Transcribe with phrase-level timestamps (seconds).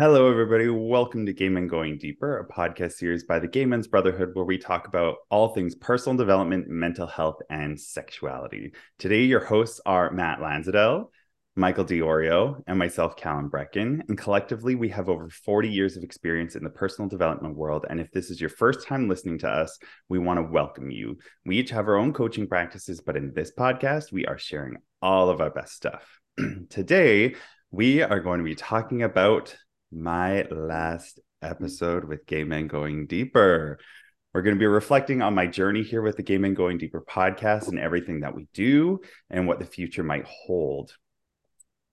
[0.00, 0.66] Hello, everybody.
[0.66, 4.46] Welcome to Gay Men Going Deeper, a podcast series by the Gay Men's Brotherhood, where
[4.46, 8.72] we talk about all things personal development, mental health, and sexuality.
[8.98, 11.10] Today, your hosts are Matt Landsiedel,
[11.54, 14.00] Michael DiIorio, and myself, Calan Breckon.
[14.08, 17.84] And collectively, we have over 40 years of experience in the personal development world.
[17.90, 19.78] And if this is your first time listening to us,
[20.08, 21.18] we want to welcome you.
[21.44, 25.28] We each have our own coaching practices, but in this podcast, we are sharing all
[25.28, 26.08] of our best stuff.
[26.70, 27.34] Today,
[27.70, 29.54] we are going to be talking about
[29.92, 33.78] my last episode with Gay Men Going Deeper.
[34.32, 37.00] We're going to be reflecting on my journey here with the Gay Men Going Deeper
[37.00, 40.94] podcast and everything that we do and what the future might hold.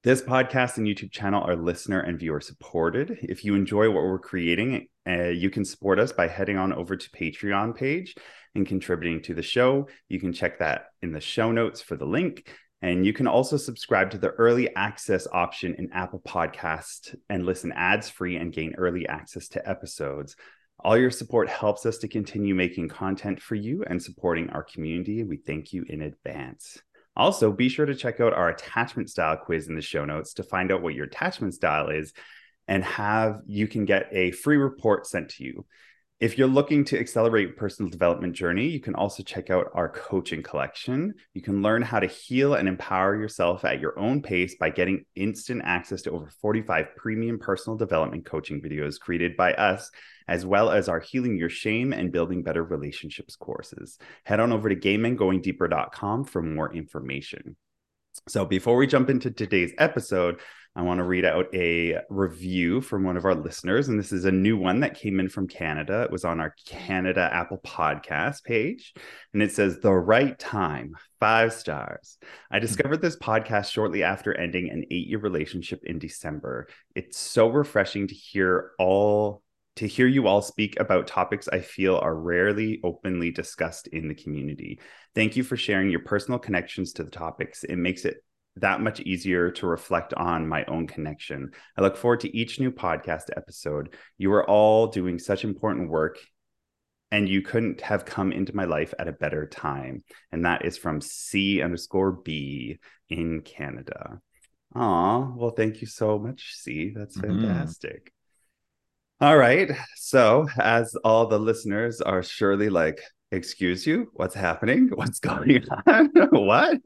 [0.03, 3.17] This podcast and YouTube channel are listener and viewer supported.
[3.23, 6.95] If you enjoy what we're creating, uh, you can support us by heading on over
[6.95, 8.15] to Patreon page
[8.53, 9.87] and contributing to the show.
[10.07, 12.47] You can check that in the show notes for the link.
[12.81, 17.71] And you can also subscribe to the early access option in Apple Podcast and listen
[17.71, 20.35] ads free and gain early access to episodes.
[20.79, 25.23] All your support helps us to continue making content for you and supporting our community.
[25.23, 26.77] We thank you in advance.
[27.15, 30.43] Also, be sure to check out our attachment style quiz in the show notes to
[30.43, 32.13] find out what your attachment style is
[32.67, 35.65] and have you can get a free report sent to you.
[36.19, 40.41] If you're looking to accelerate personal development journey, you can also check out our coaching
[40.41, 41.13] collection.
[41.35, 45.05] You can learn how to heal and empower yourself at your own pace by getting
[45.13, 49.91] instant access to over 45 premium personal development coaching videos created by us,
[50.27, 53.99] as well as our Healing Your Shame and Building Better Relationships courses.
[54.23, 57.55] Head on over to gaymengoingdeeper.com for more information.
[58.27, 60.41] So, before we jump into today's episode,
[60.75, 63.87] I want to read out a review from one of our listeners.
[63.87, 66.01] And this is a new one that came in from Canada.
[66.01, 68.93] It was on our Canada Apple Podcast page.
[69.33, 72.17] And it says, The Right Time, five stars.
[72.51, 72.61] I hmm.
[72.61, 76.67] discovered this podcast shortly after ending an eight year relationship in December.
[76.95, 79.41] It's so refreshing to hear all.
[79.77, 84.15] To hear you all speak about topics I feel are rarely openly discussed in the
[84.15, 84.79] community.
[85.13, 87.63] Thank you for sharing your personal connections to the topics.
[87.63, 88.23] It makes it
[88.55, 91.51] that much easier to reflect on my own connection.
[91.77, 93.93] I look forward to each new podcast episode.
[94.17, 96.17] You are all doing such important work,
[97.11, 100.03] and you couldn't have come into my life at a better time.
[100.31, 102.79] And that is from C underscore B
[103.09, 104.21] in Canada.
[104.73, 106.93] Aw, well, thank you so much, C.
[106.95, 107.43] That's mm-hmm.
[107.43, 108.05] fantastic.
[108.05, 108.16] Mm-hmm.
[109.19, 109.71] All right.
[109.95, 113.01] So, as all the listeners are surely like,
[113.31, 114.89] excuse you, what's happening?
[114.93, 116.11] What's going on?
[116.29, 116.77] what?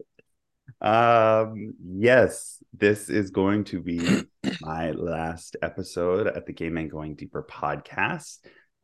[0.80, 4.24] Um, yes, this is going to be
[4.62, 8.38] my last episode at the Gay Men Going Deeper podcast.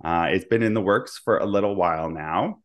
[0.03, 2.59] Uh, it's been in the works for a little while now.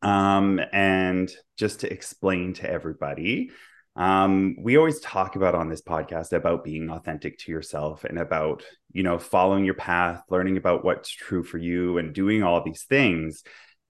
[0.00, 3.50] Um, and just to explain to everybody,
[3.96, 8.62] um, we always talk about on this podcast about being authentic to yourself and about,
[8.92, 12.84] you know, following your path, learning about what's true for you and doing all these
[12.84, 13.42] things.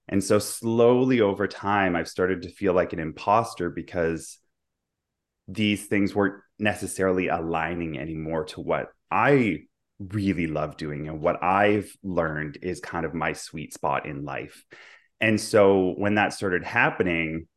[0.07, 4.37] And so slowly over time, I've started to feel like an imposter because
[5.49, 9.63] these things weren't necessarily aligning anymore to what I
[9.99, 14.63] really love doing and what I've learned is kind of my sweet spot in life.
[15.19, 17.47] And so when that started happening,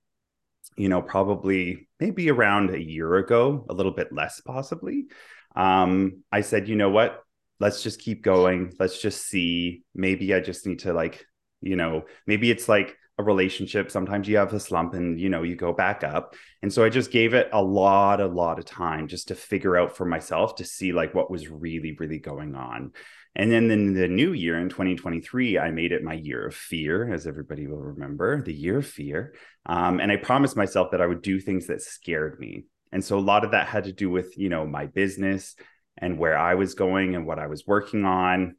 [0.81, 5.09] you know, probably maybe around a year ago, a little bit less possibly,
[5.55, 7.23] um, I said, you know what?
[7.59, 8.73] Let's just keep going.
[8.79, 9.83] Let's just see.
[9.95, 11.27] Maybe I just need to like,
[11.61, 15.43] you know, maybe it's like a relationship sometimes you have a slump and you know
[15.43, 18.65] you go back up and so i just gave it a lot a lot of
[18.65, 22.55] time just to figure out for myself to see like what was really really going
[22.55, 22.93] on
[23.37, 27.13] and then in the new year in 2023 i made it my year of fear
[27.13, 29.35] as everybody will remember the year of fear
[29.67, 33.19] um, and i promised myself that i would do things that scared me and so
[33.19, 35.55] a lot of that had to do with you know my business
[35.99, 38.55] and where i was going and what i was working on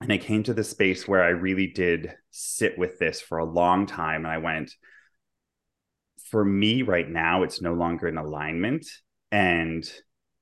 [0.00, 3.44] and I came to the space where I really did sit with this for a
[3.44, 4.26] long time.
[4.26, 4.70] And I went,
[6.30, 8.86] for me right now, it's no longer in alignment.
[9.32, 9.82] And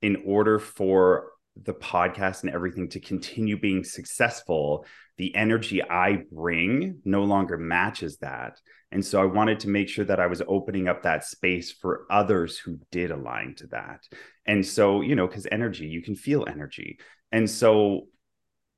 [0.01, 4.85] in order for the podcast and everything to continue being successful,
[5.17, 8.59] the energy I bring no longer matches that.
[8.91, 12.05] And so I wanted to make sure that I was opening up that space for
[12.09, 14.01] others who did align to that.
[14.45, 16.99] And so, you know, because energy, you can feel energy.
[17.31, 18.07] And so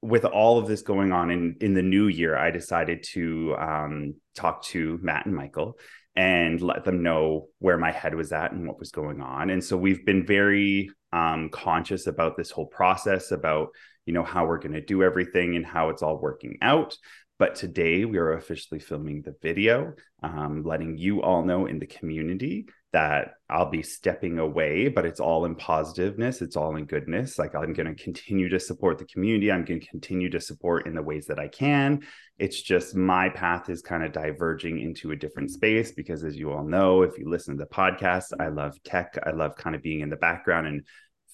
[0.02, 4.16] with all of this going on in in the new year, I decided to um,
[4.36, 5.78] talk to Matt and Michael
[6.16, 9.50] and let them know where my head was at and what was going on.
[9.50, 13.70] And so we've been very um, conscious about this whole process, about
[14.06, 16.96] you know how we're going to do everything and how it's all working out.
[17.38, 21.88] But today we are officially filming the video, um, letting you all know in the
[21.88, 26.42] community that I'll be stepping away, but it's all in positiveness.
[26.42, 27.38] It's all in goodness.
[27.38, 29.52] Like I'm going to continue to support the community.
[29.52, 32.04] I'm going to continue to support in the ways that I can.
[32.40, 36.54] It's just my path is kind of diverging into a different space because, as you
[36.54, 39.18] all know, if you listen to the podcast, I love tech.
[39.26, 40.86] I love kind of being in the background and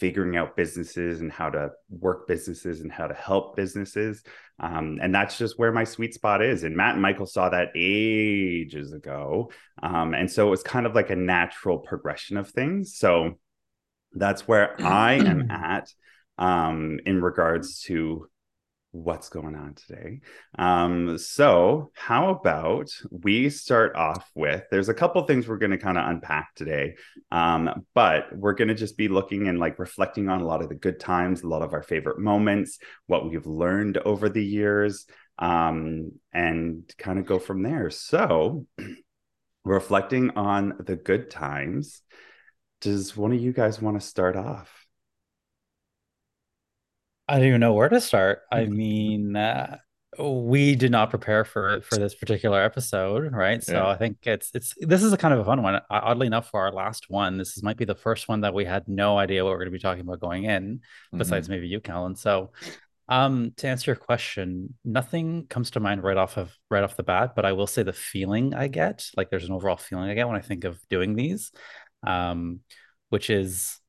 [0.01, 4.23] figuring out businesses and how to work businesses and how to help businesses.
[4.59, 6.63] Um, and that's just where my sweet spot is.
[6.63, 9.51] And Matt and Michael saw that ages ago.
[9.83, 12.97] Um, and so it was kind of like a natural progression of things.
[12.97, 13.37] So
[14.13, 15.87] that's where I am at
[16.39, 18.27] um, in regards to
[18.91, 20.19] what's going on today.
[20.57, 25.77] Um, so, how about we start off with there's a couple things we're going to
[25.77, 26.95] kind of unpack today,
[27.31, 30.69] um, but we're going to just be looking and like reflecting on a lot of
[30.69, 35.05] the good times, a lot of our favorite moments, what we've learned over the years,
[35.39, 37.89] um, and kind of go from there.
[37.89, 38.65] So,
[39.63, 42.01] reflecting on the good times.
[42.81, 44.80] Does one of you guys want to start off?
[47.31, 48.41] I don't even know where to start.
[48.51, 49.77] I mean, uh,
[50.19, 53.63] we did not prepare for for this particular episode, right?
[53.63, 53.87] So yeah.
[53.87, 55.79] I think it's it's this is a kind of a fun one.
[55.89, 58.65] Oddly enough, for our last one, this is, might be the first one that we
[58.65, 60.81] had no idea what we're going to be talking about going in,
[61.15, 61.53] besides mm-hmm.
[61.53, 62.17] maybe you, Calan.
[62.17, 62.51] So,
[63.07, 67.03] um, to answer your question, nothing comes to mind right off of right off the
[67.03, 70.15] bat, but I will say the feeling I get, like there's an overall feeling I
[70.15, 71.53] get when I think of doing these,
[72.05, 72.59] um,
[73.07, 73.79] which is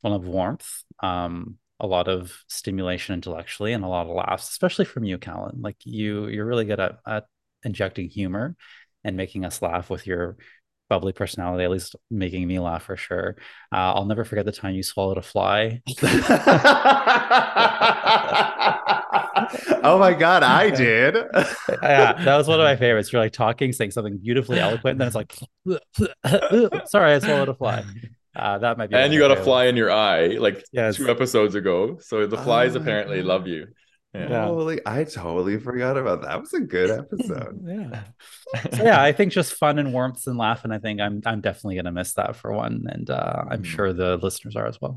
[0.00, 0.82] one of warmth.
[1.00, 5.60] Um, a lot of stimulation intellectually and a lot of laughs, especially from you, Calan.
[5.60, 7.24] Like you, you're really good at, at
[7.64, 8.56] injecting humor
[9.04, 10.36] and making us laugh with your
[10.88, 13.36] bubbly personality, at least making me laugh for sure.
[13.72, 15.80] Uh, I'll never forget the time you swallowed a fly.
[19.82, 21.14] oh my god, I did.
[21.82, 23.12] yeah, that was one of my favorites.
[23.12, 25.34] You're like talking, saying something beautifully eloquent, and then it's like,
[26.88, 27.84] sorry, I swallowed a fly.
[28.34, 28.96] Uh, that might be.
[28.96, 30.96] And you got a fly in your eye, like yes.
[30.96, 31.98] two episodes ago.
[32.00, 33.66] So the flies oh, apparently love you.
[34.14, 34.46] Yeah.
[34.46, 36.28] Holy, I totally forgot about that.
[36.28, 37.60] that was a good episode.
[37.64, 38.02] yeah.
[38.72, 40.72] So yeah, I think just fun and warmth and laughing.
[40.72, 43.64] I think I'm I'm definitely gonna miss that for one, and uh, I'm mm.
[43.64, 44.96] sure the listeners are as well.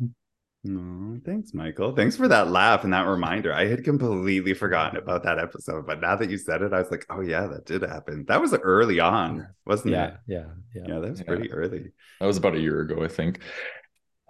[0.66, 1.94] Oh, thanks, Michael.
[1.94, 3.54] Thanks for that laugh and that reminder.
[3.54, 6.90] I had completely forgotten about that episode, but now that you said it, I was
[6.90, 10.14] like, "Oh yeah, that did happen." That was early on, wasn't yeah, it?
[10.26, 11.00] Yeah, yeah, yeah.
[11.00, 11.26] That was yeah.
[11.26, 11.92] pretty early.
[12.22, 13.42] That was about a year ago, I think.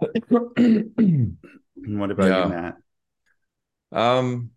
[0.00, 2.42] what about yeah.
[2.42, 2.76] you, Matt?
[3.92, 4.50] Um,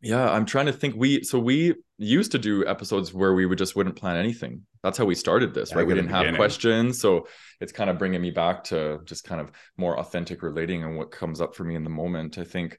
[0.00, 0.94] yeah, I'm trying to think.
[0.96, 4.62] We so we used to do episodes where we would just wouldn't plan anything.
[4.82, 5.86] That's how we started this, yeah, right?
[5.86, 7.26] We didn't have questions, so
[7.60, 11.10] it's kind of bringing me back to just kind of more authentic relating and what
[11.10, 12.38] comes up for me in the moment.
[12.38, 12.78] I think,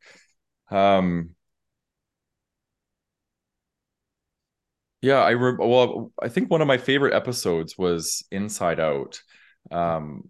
[0.72, 1.31] um,
[5.02, 9.22] yeah, I re- well, I think one of my favorite episodes was Inside Out.
[9.72, 10.30] Um,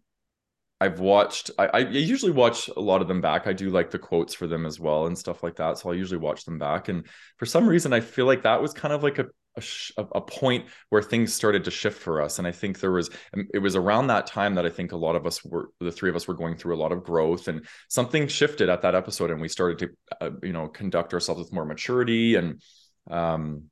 [0.84, 1.50] I've watched.
[1.58, 3.48] I, I usually watch a lot of them back.
[3.48, 5.78] I do like the quotes for them as well and stuff like that.
[5.78, 6.90] So I'll usually watch them back.
[6.90, 7.06] And
[7.38, 10.66] for some reason, I feel like that was kind of like a a, a, point
[10.90, 13.76] where things started to shift for us and i think there was um, it was
[13.76, 16.28] around that time that i think a lot of us were the three of us
[16.28, 19.48] were going through a lot of growth and something shifted at that episode and we
[19.48, 19.90] started to
[20.22, 22.64] uh, you know conduct ourselves with more maturity and
[23.12, 23.66] um,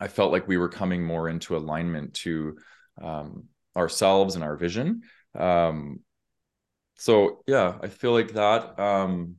[0.00, 2.58] i felt like we were coming more into alignment to
[3.00, 3.44] um,
[3.74, 5.00] ourselves and our vision
[5.34, 6.00] um,
[6.96, 9.36] so yeah i feel like that um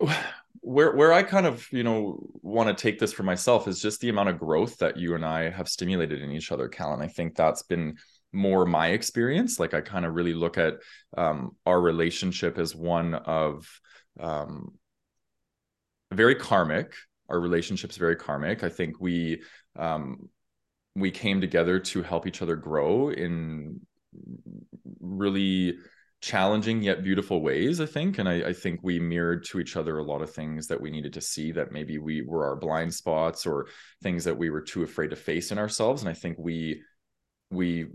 [0.60, 4.00] where where i kind of you know want to take this for myself is just
[4.00, 7.02] the amount of growth that you and i have stimulated in each other cal and
[7.02, 7.96] i think that's been
[8.32, 9.60] more my experience.
[9.60, 10.74] Like i kind of really look at
[11.16, 13.68] um, our relationship as one of
[14.18, 14.72] um,
[16.12, 16.94] very karmic.
[17.28, 18.62] Our relationship's very karmic.
[18.62, 19.42] I think we
[19.76, 20.28] um,
[20.94, 23.80] we came together to help each other grow in
[25.02, 25.76] really
[26.22, 28.18] challenging yet beautiful ways i think.
[28.18, 30.88] And I, I, think we mirrored to each other a lot of things that we
[30.88, 33.66] needed to see that maybe we were our blind spots or
[34.04, 36.00] things that we were too afraid to face in ourselves.
[36.00, 36.82] And i think we
[37.50, 37.86] we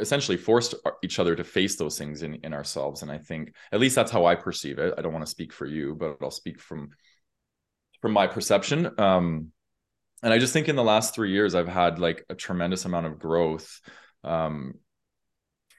[0.00, 3.02] essentially forced each other to face those things in, in ourselves.
[3.02, 4.94] And i think at least that's how i perceive it.
[4.98, 6.90] I don't want to speak for you but i'll speak from
[8.02, 8.90] from my perception.
[8.98, 9.52] Um
[10.24, 13.06] and i just think in the last three years i've had like a tremendous amount
[13.06, 13.80] of growth
[14.24, 14.74] um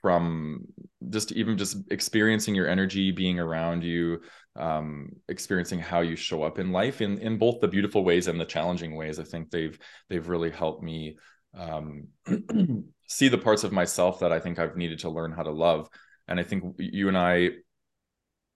[0.08, 0.66] from
[1.10, 4.22] just even just experiencing your energy being around you
[4.56, 8.40] um, experiencing how you show up in life in in both the beautiful ways and
[8.40, 9.78] the challenging ways i think they've
[10.10, 11.18] they've really helped me
[11.58, 12.08] um,
[13.10, 15.90] see the parts of myself that i think i've needed to learn how to love.
[16.30, 17.50] And i think you and i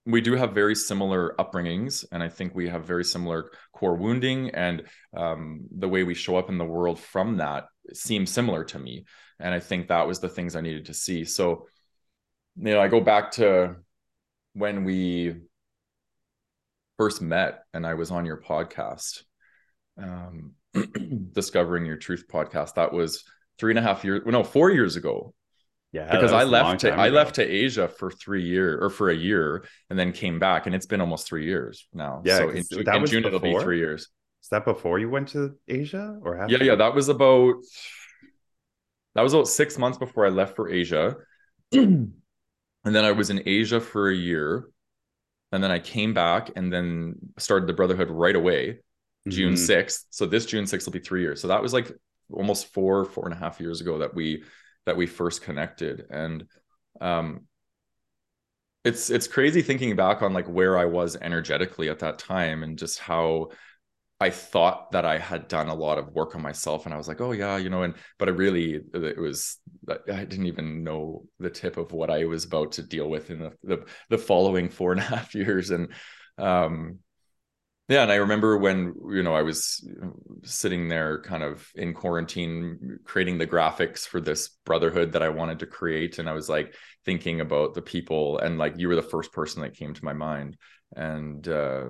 [0.05, 4.49] we do have very similar upbringings and i think we have very similar core wounding
[4.51, 4.83] and
[5.15, 9.05] um, the way we show up in the world from that seems similar to me
[9.39, 11.25] and i think that was the things i needed to see.
[11.25, 11.67] So
[12.57, 13.75] you know i go back to
[14.53, 15.35] when we
[16.97, 19.23] first met and i was on your podcast
[20.01, 20.53] um,
[21.33, 22.75] discovering your truth podcast.
[22.75, 23.23] That was
[23.57, 25.33] three and a half years no four years ago
[25.93, 27.15] Yeah, because I left to I ago.
[27.15, 30.73] left to Asia for three years or for a year and then came back and
[30.73, 32.21] it's been almost three years now.
[32.23, 34.07] Yeah, so in, 'cause Ju- that in was June it'll be three years.
[34.41, 36.55] Is that before you went to Asia or after?
[36.55, 37.55] Yeah, yeah, that was about
[39.15, 41.17] that was about six months before I left for Asia,
[41.73, 42.13] and
[42.85, 44.69] then I was in Asia for a year,
[45.51, 48.79] and then I came back and then started the Brotherhood right away.
[49.27, 49.57] June Mhm.
[49.57, 50.07] 6th.
[50.09, 51.41] So this June 6th will be three years.
[51.41, 51.91] So that was like
[52.31, 54.43] almost four, four and a half years ago that we
[54.85, 56.05] that we first connected.
[56.09, 56.45] And
[56.99, 57.47] um
[58.83, 62.77] it's it's crazy thinking back on like where I was energetically at that time and
[62.77, 63.49] just how
[64.19, 67.07] I thought that I had done a lot of work on myself and I was
[67.07, 69.57] like, oh yeah, you know, and but I really it was
[69.87, 73.39] I didn't even know the tip of what I was about to deal with in
[73.39, 75.69] the the, the following four and a half years.
[75.69, 75.89] And
[76.37, 76.99] um
[77.91, 79.85] yeah, and I remember when you know I was
[80.43, 85.59] sitting there, kind of in quarantine, creating the graphics for this brotherhood that I wanted
[85.59, 86.73] to create, and I was like
[87.05, 90.13] thinking about the people, and like you were the first person that came to my
[90.13, 90.57] mind,
[90.95, 91.87] and uh,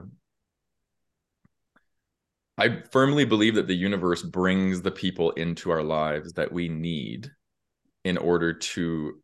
[2.58, 7.30] I firmly believe that the universe brings the people into our lives that we need
[8.04, 9.22] in order to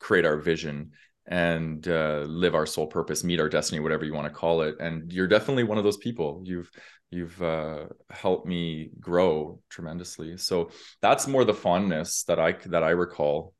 [0.00, 0.92] create our vision
[1.28, 4.76] and uh, live our soul purpose, meet our destiny, whatever you want to call it.
[4.80, 6.42] And you're definitely one of those people.
[6.44, 6.70] You've
[7.10, 10.36] you've uh, helped me grow tremendously.
[10.38, 10.70] So
[11.00, 13.54] that's more the fondness that I that I recall.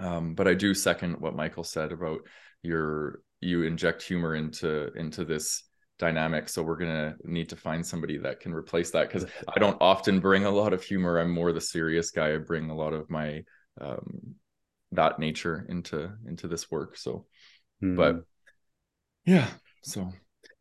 [0.00, 2.20] Um, but I do second what Michael said about
[2.62, 5.62] your you inject humor into into this
[6.00, 6.48] dynamic.
[6.48, 10.18] So we're gonna need to find somebody that can replace that because I don't often
[10.18, 11.18] bring a lot of humor.
[11.18, 12.34] I'm more the serious guy.
[12.34, 13.42] I bring a lot of my
[13.80, 14.34] um,
[14.92, 17.26] that nature into into this work so
[17.80, 17.94] Hmm.
[17.96, 18.22] but
[19.24, 19.46] yeah
[19.82, 20.12] so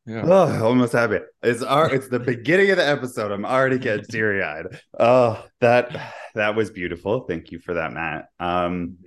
[0.06, 1.20] yeah Oh, almost happy.
[1.44, 3.32] It's our it's the beginning of the episode.
[3.32, 4.68] I'm already getting teary eyed.
[4.98, 7.22] Oh, that that was beautiful.
[7.22, 8.28] Thank you for that, Matt.
[8.40, 8.98] Um,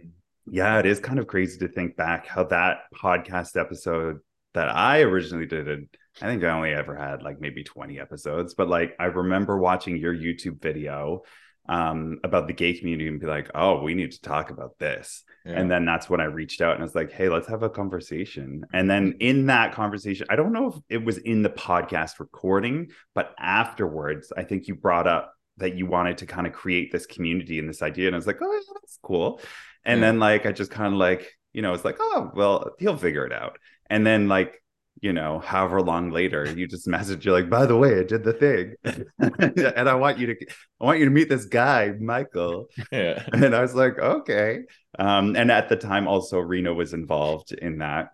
[0.51, 4.19] yeah, it is kind of crazy to think back how that podcast episode
[4.55, 5.69] that I originally did.
[5.69, 5.89] it-
[6.21, 9.97] I think I only ever had like maybe 20 episodes, but like I remember watching
[9.97, 11.23] your YouTube video
[11.71, 15.23] um about the gay community and be like, oh, we need to talk about this.
[15.47, 15.53] yeah.
[15.59, 17.71] And then that's when I reached out and I was like, hey, let's have a
[17.71, 18.65] conversation.
[18.73, 22.89] And then in that conversation, I don't know if it was in the podcast recording,
[23.15, 27.07] but afterwards, I think you brought up that you wanted to kind of create this
[27.07, 28.07] community and this idea.
[28.09, 29.41] And I was like, oh, yeah, that's cool.
[29.85, 30.07] And Yeah.
[30.09, 33.27] then, like, I just kind of like, you know, it's like, oh, well, he'll figure
[33.27, 33.59] it out.
[33.89, 34.61] And then, like,
[35.01, 38.23] you know, however long later, you just message you're like, by the way, I did
[38.23, 38.75] the thing,
[39.77, 40.47] and I want you to,
[40.81, 42.67] I want you to meet this guy, Michael.
[42.93, 44.61] yeah And I was like, okay.
[44.99, 48.11] Um, and at the time, also Reno was involved in that.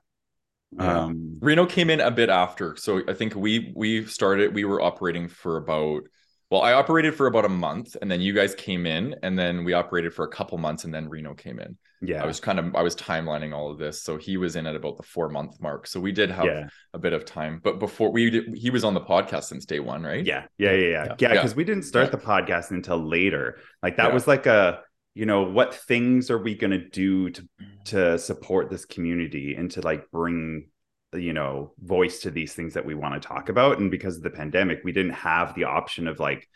[0.72, 1.04] Yeah.
[1.04, 4.82] Um, reno came in a bit after so i think we we started we were
[4.82, 6.02] operating for about
[6.50, 9.64] well i operated for about a month and then you guys came in and then
[9.64, 12.58] we operated for a couple months and then reno came in yeah, i was kind
[12.58, 14.02] of i was timelining all of this.
[14.02, 15.86] So he was in at about the four month mark.
[15.86, 18.84] So we did have yeah, a bit of time but before we did he was
[18.84, 20.24] on the podcast since day one right?
[20.24, 21.04] Yeah, yeah, yeah, yeah, Yeah.
[21.04, 21.14] yeah.
[21.18, 21.32] Yeah.
[21.34, 23.58] Because we didn't start the podcast until later.
[23.82, 24.80] Like that was like a,
[25.14, 27.84] you know, what things are we gonna do to mm.
[27.86, 30.68] to support this community and to like bring
[31.14, 33.78] you know voice to these things that we want to talk about?
[33.78, 36.48] And because of the pandemic we didn't have the option of like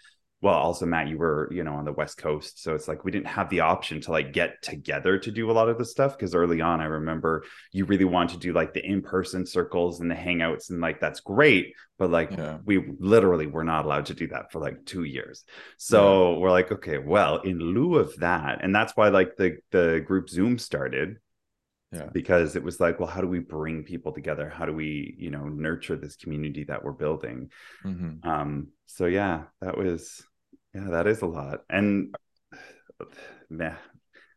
[0.42, 3.11] well also matt you were you know on the west coast so it's like we
[3.11, 6.16] didn't have the option to like get together to do a lot of the stuff
[6.16, 10.11] because early on i remember you really wanted to do like the in-person circles and
[10.11, 12.59] the hangouts and like that's great but like Yeah.
[12.64, 15.44] we literally were not allowed to do that for like two years
[15.76, 20.02] so we're like okay well in lieu of that and that's why like the the
[20.06, 21.18] group zoom started
[21.92, 22.09] Yeah.
[22.12, 25.30] because it was like well how do we bring people together how do we you
[25.30, 27.50] know nurture this community that we're building
[27.85, 28.25] Mhm.
[28.25, 30.23] um so yeah that was
[30.75, 31.61] yeah that is a lot.
[31.69, 32.15] And
[33.49, 33.77] man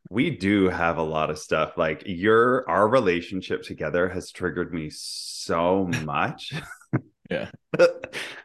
[0.10, 1.78] we do have a lot of stuff.
[1.78, 6.54] Like your our relationship together has triggered me so much.
[7.32, 7.50] Yeah.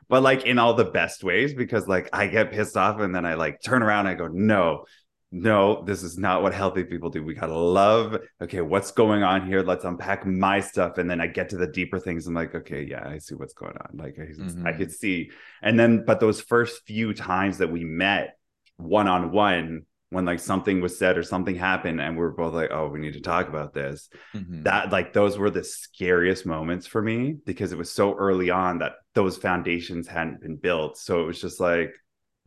[0.09, 3.27] but like in all the best ways because like i get pissed off and then
[3.27, 4.85] i like turn around and i go no
[5.31, 7.23] no this is not what healthy people do.
[7.23, 9.63] We gotta love okay what's going on here?
[9.63, 10.99] Let's unpack my stuff.
[10.99, 12.27] And then i get to the deeper things.
[12.27, 13.91] I'm like okay yeah i see what's going on.
[13.97, 14.79] Like i, I Mhm.
[14.79, 15.31] could see.
[15.63, 18.39] And then but those first few times that we met
[18.77, 22.55] one on one when like something was said or something happened and we are both
[22.55, 24.63] like oh we need to talk about this mm-hmm.
[24.63, 28.79] that like those were the scariest moments for me because it was so early on
[28.79, 30.97] that those foundations hadn't been built.
[30.97, 31.93] So it was just like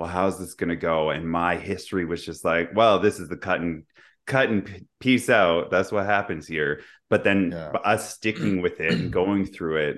[0.01, 3.29] well how's this going to go and my history was just like well this is
[3.29, 3.83] the cut and
[4.25, 6.81] cut and piece out that's what happens here
[7.11, 7.67] but then yeah.
[7.83, 9.97] us sticking with it and going through it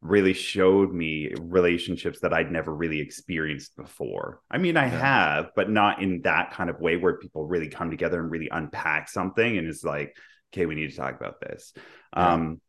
[0.00, 4.42] really showed me relationships that I'd never really experienced before.
[4.50, 4.98] I mean, I yeah.
[4.98, 8.50] have, but not in that kind of way where people really come together and really
[8.52, 10.14] unpack something and it's like,
[10.52, 11.72] okay, we need to talk about this.
[12.14, 12.34] Yeah.
[12.34, 12.60] Um,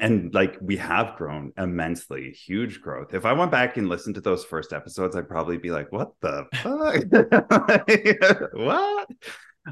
[0.00, 3.14] and like we have grown immensely, huge growth.
[3.14, 6.12] If I went back and listened to those first episodes, I'd probably be like, what
[6.20, 8.52] the fuck?
[8.54, 9.08] what?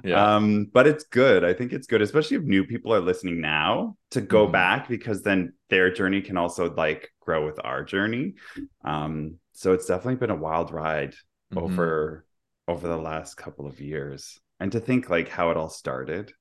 [0.04, 0.36] Yeah.
[0.36, 1.44] Um, but it's good.
[1.44, 4.52] I think it's good, especially if new people are listening now to go mm-hmm.
[4.52, 8.34] back because then their journey can also like grow with our journey.
[8.84, 11.14] Um, so it's definitely been a wild ride
[11.52, 11.58] mm-hmm.
[11.58, 12.24] over
[12.68, 14.38] over the last couple of years.
[14.60, 16.32] And to think like how it all started.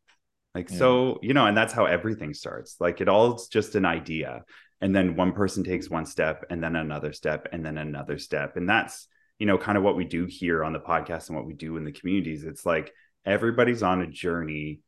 [0.56, 0.78] Like yeah.
[0.78, 2.78] so, you know, and that's how everything starts.
[2.80, 4.44] Like it all's just an idea.
[4.82, 8.56] And then one person takes one step and then another step and then another step.
[8.56, 11.46] And that's, you know, kind of what we do here on the podcast and what
[11.46, 12.44] we do in the communities.
[12.44, 12.94] It's like
[13.26, 14.80] everybody's on a journey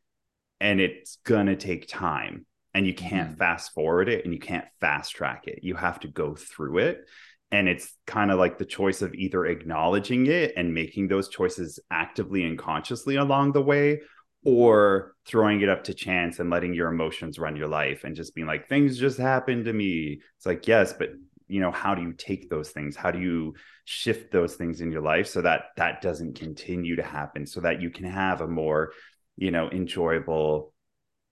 [0.59, 3.37] and it's going to take time and you can't mm-hmm.
[3.37, 5.59] fast forward it and you can't fast track it.
[5.63, 7.05] You have to go through it.
[7.51, 11.79] And it's kind of like the choice of either acknowledging it and making those choices
[11.91, 13.99] actively and consciously along the way,
[14.43, 18.33] or throwing it up to chance and letting your emotions run your life and just
[18.33, 20.19] being like, things just happened to me.
[20.37, 21.11] It's like, yes, but
[21.51, 24.89] you know how do you take those things how do you shift those things in
[24.89, 28.47] your life so that that doesn't continue to happen so that you can have a
[28.47, 28.93] more
[29.35, 30.73] you know enjoyable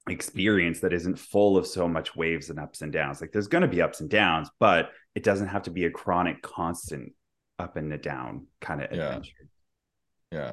[0.09, 3.61] experience that isn't full of so much waves and ups and downs like there's going
[3.61, 7.13] to be ups and downs but it doesn't have to be a chronic constant
[7.57, 9.31] up and a down kind of adventure
[10.31, 10.51] yeah, yeah.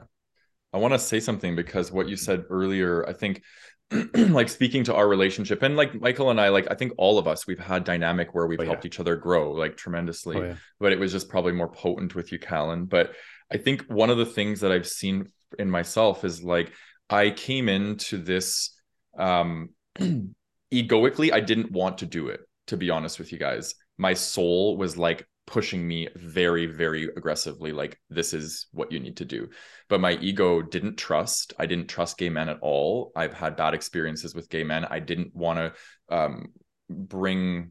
[0.73, 3.42] I want to say something because what you said earlier i think
[4.14, 7.28] like speaking to our relationship and like michael and i like i think all of
[7.28, 8.88] us we've had dynamic where we've oh, helped yeah.
[8.88, 10.54] each other grow like tremendously oh, yeah.
[10.80, 13.12] but it was just probably more potent with you calan but
[13.52, 15.26] i think one of the things that i've seen
[15.58, 16.73] in myself is like
[17.08, 18.76] i came into this
[19.16, 19.70] um
[20.73, 24.76] egoically i didn't want to do it to be honest with you guys my soul
[24.76, 29.48] was like pushing me very very aggressively like this is what you need to do.
[29.88, 31.52] But my ego didn't trust.
[31.59, 33.12] I didn't trust gay men at all.
[33.14, 34.85] I've had bad experiences with gay men.
[34.85, 35.72] I didn't want to
[36.14, 36.52] um,
[36.88, 37.70] bring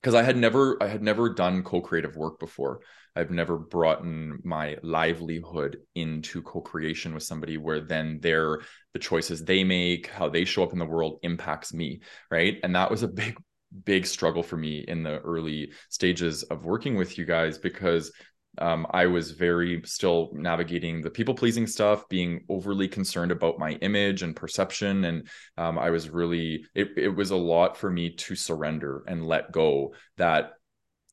[0.00, 2.80] because i had never i had never done co-creative work before.
[3.16, 8.60] I've never brought in my livelihood into co-creation with somebody where then their
[8.92, 12.58] the choices they make how they show up in the world impacts me right?
[12.62, 13.36] And that was a big
[13.84, 18.12] big struggle for me in the early stages of working with you guys because
[18.58, 23.72] um, I was very still navigating the people pleasing stuff, being overly concerned about my
[23.74, 25.04] image and perception.
[25.04, 29.26] And um, I was really, it, it was a lot for me to surrender and
[29.26, 30.52] let go that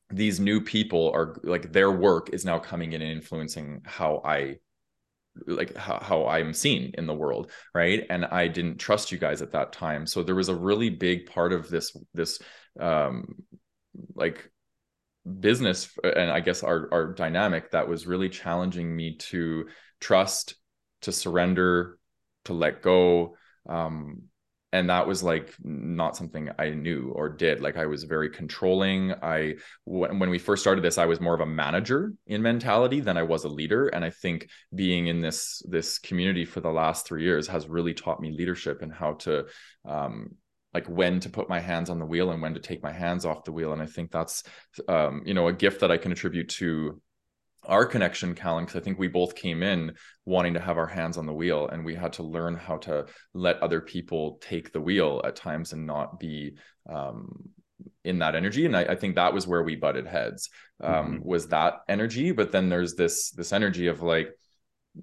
[0.09, 4.57] these new people are like their work is now coming in and influencing how I
[5.45, 8.05] like how, how i'm seen in the world right?
[8.09, 10.05] And i didn't trust you guys at that time.
[10.05, 12.39] So there was a really big part of this this
[12.79, 13.43] um
[14.15, 14.49] like
[15.39, 19.67] business and i guess our our dynamic that was really challenging me to
[19.99, 20.55] trust
[21.01, 21.97] to surrender
[22.45, 23.35] to let go
[23.67, 24.23] um
[24.73, 27.61] and that was like not something i knew or did.
[27.61, 29.13] Like i was very controlling.
[29.21, 33.17] I when, we first started this i was more of a manager in mentality than
[33.17, 33.87] i was a leader.
[33.87, 37.93] And i think being in this this community for the last three years has really
[37.93, 39.45] taught me leadership and how to
[39.85, 40.35] um
[40.73, 43.25] like when to put my hands on the wheel and when to take my hands
[43.25, 43.73] off the wheel.
[43.73, 44.43] And i think that's
[44.87, 47.01] um you know a gift that i can attribute to
[47.67, 49.93] our connection, Calan, because I think we both came in
[50.25, 53.05] wanting to have our hands on the wheel and we had to learn how to
[53.33, 56.55] let other people take the wheel at times and not be
[56.89, 57.49] um,
[58.03, 58.65] in that energy.
[58.65, 60.49] And I, I, think that was where we butted heads
[60.81, 61.27] um, mm-hmm.
[61.27, 62.31] was that energy.
[62.31, 64.33] But then there's this this energy of like,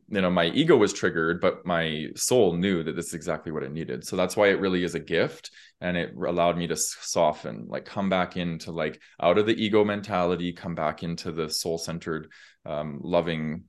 [0.08, 3.62] you know my ego was triggered but my soul knew that this is exactly what
[3.62, 5.50] it needed so that's why it really is a gift
[5.80, 9.84] and it allowed me to soften like come back into like out of the ego
[9.84, 12.30] mentality come back into the soul centered
[12.66, 13.64] um, loving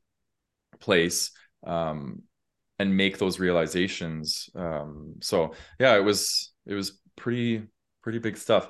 [0.79, 1.31] place
[1.65, 2.21] um,
[2.79, 7.63] and make those realizations um, so yeah it was it was pretty
[8.01, 8.69] pretty big stuff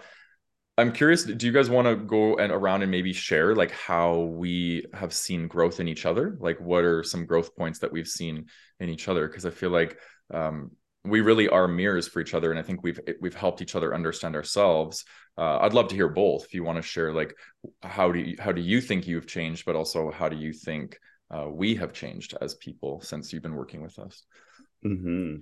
[0.77, 4.19] I'm curious, do you guys want to go and around and maybe share like how
[4.19, 6.35] we have seen growth in each other?
[6.39, 8.47] Like what are some growth points that we've seen
[8.81, 9.25] in each other?
[9.27, 9.97] Because I feel like
[10.33, 10.71] um,
[11.06, 13.94] we really are mirrors for each other, and I think we've we've helped each other
[13.94, 15.06] understand ourselves.
[15.38, 16.46] Uh, I'd love to hear both.
[16.46, 17.36] If you want to share, like
[17.82, 20.98] how do you how do you think you've changed, but also how do you think
[21.32, 24.24] uh, we have changed as people since you've been working with us.
[24.86, 25.38] Mm-hmm.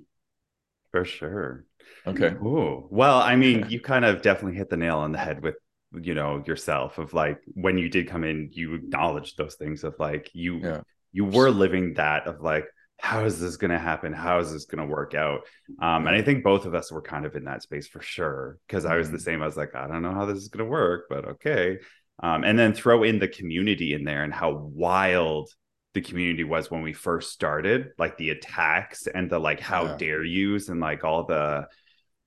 [0.92, 1.66] For sure.
[2.06, 2.28] Okay.
[2.36, 2.88] Ooh.
[2.90, 5.56] Well, I mean, you kind of definitely hit the nail on the head with
[6.02, 9.94] you know yourself of like when you did come in you acknowledged those things of
[10.00, 10.82] like you Yeah.
[11.12, 12.66] you were living that of like
[13.04, 15.42] how is this going to happen how is this going to work out
[15.82, 18.58] um and i think both of us were kind of in that space for sure
[18.66, 19.22] because i was the Mhm.
[19.22, 21.80] same i was like i don't know how this is going to work but okay
[22.24, 25.50] um and then throw in the community in there and how wild
[25.94, 29.98] the community was when we first started like the attacks and the like how Yeah.
[29.98, 31.68] dare yous and like all the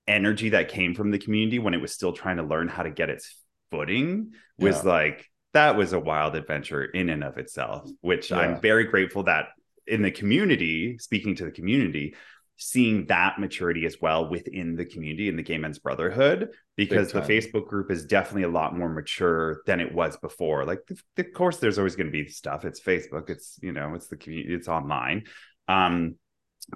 [0.07, 2.91] energy that came from the community when it was still trying to learn how to
[2.91, 4.91] get its footing was Yeah.
[4.91, 8.39] like that was a wild adventure in and of itself which Yeah.
[8.41, 9.47] i'm very grateful that
[9.87, 12.15] in the community speaking to the community
[12.59, 17.21] seeing that maturity as well within the community in the gay men's brotherhood because the
[17.21, 20.65] facebook group is definitely a lot more mature than it was before.
[20.65, 20.81] Like
[21.19, 22.65] of course there's always going to be stuff.
[22.65, 25.25] It's facebook it's you know it's the community it's online.
[25.69, 26.17] Um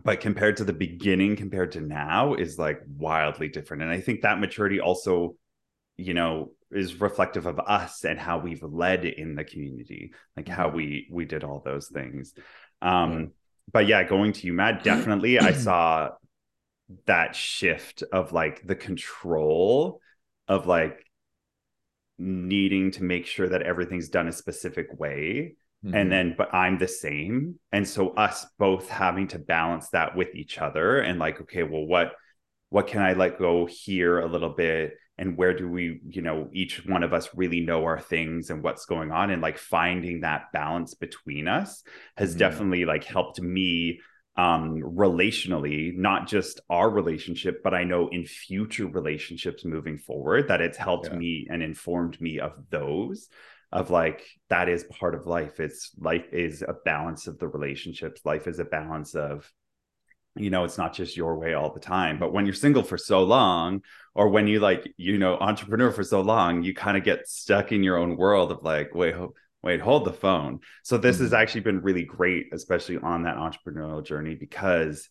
[0.04, 3.82] but compared to the beginning compared to now is like wildly different.
[3.82, 5.36] And i think that maturity also
[5.96, 10.68] you know is reflective of us and how we've led in the community like how
[10.68, 12.32] we we did all those things
[12.82, 13.26] um Yeah.
[13.72, 16.10] but yeah going to you matt definitely i saw
[17.06, 20.00] that shift of like the control
[20.48, 21.04] of like
[22.18, 25.94] needing to make sure that everything's done a specific way Mhm.
[25.94, 30.34] and then but i'm the same and so us both having to balance that with
[30.34, 32.12] each other and like okay well what
[32.68, 36.48] what can i let go here a little bit and where do we you know
[36.52, 40.22] each one of us really know our things and what's going on and like finding
[40.22, 41.84] that balance between us
[42.16, 42.38] has Mhm.
[42.38, 44.00] definitely like helped me
[44.36, 50.60] um relationally not just our relationship but i know in future relationships moving forward that
[50.60, 51.18] it's helped Yeah.
[51.18, 53.28] me and informed me of those
[53.72, 58.20] of like that is part of life it's life is a balance of the relationships
[58.24, 59.52] life is a balance of
[60.36, 62.96] you know it's not just your way all the time but when you're single for
[62.96, 63.82] so long
[64.14, 67.72] or when you like you know entrepreneur for so long you kind of get stuck
[67.72, 71.32] in your own world of like wait ho- wait hold the phone so this has
[71.32, 71.38] Mhm.
[71.38, 75.08] actually been really great especially on that entrepreneurial journey because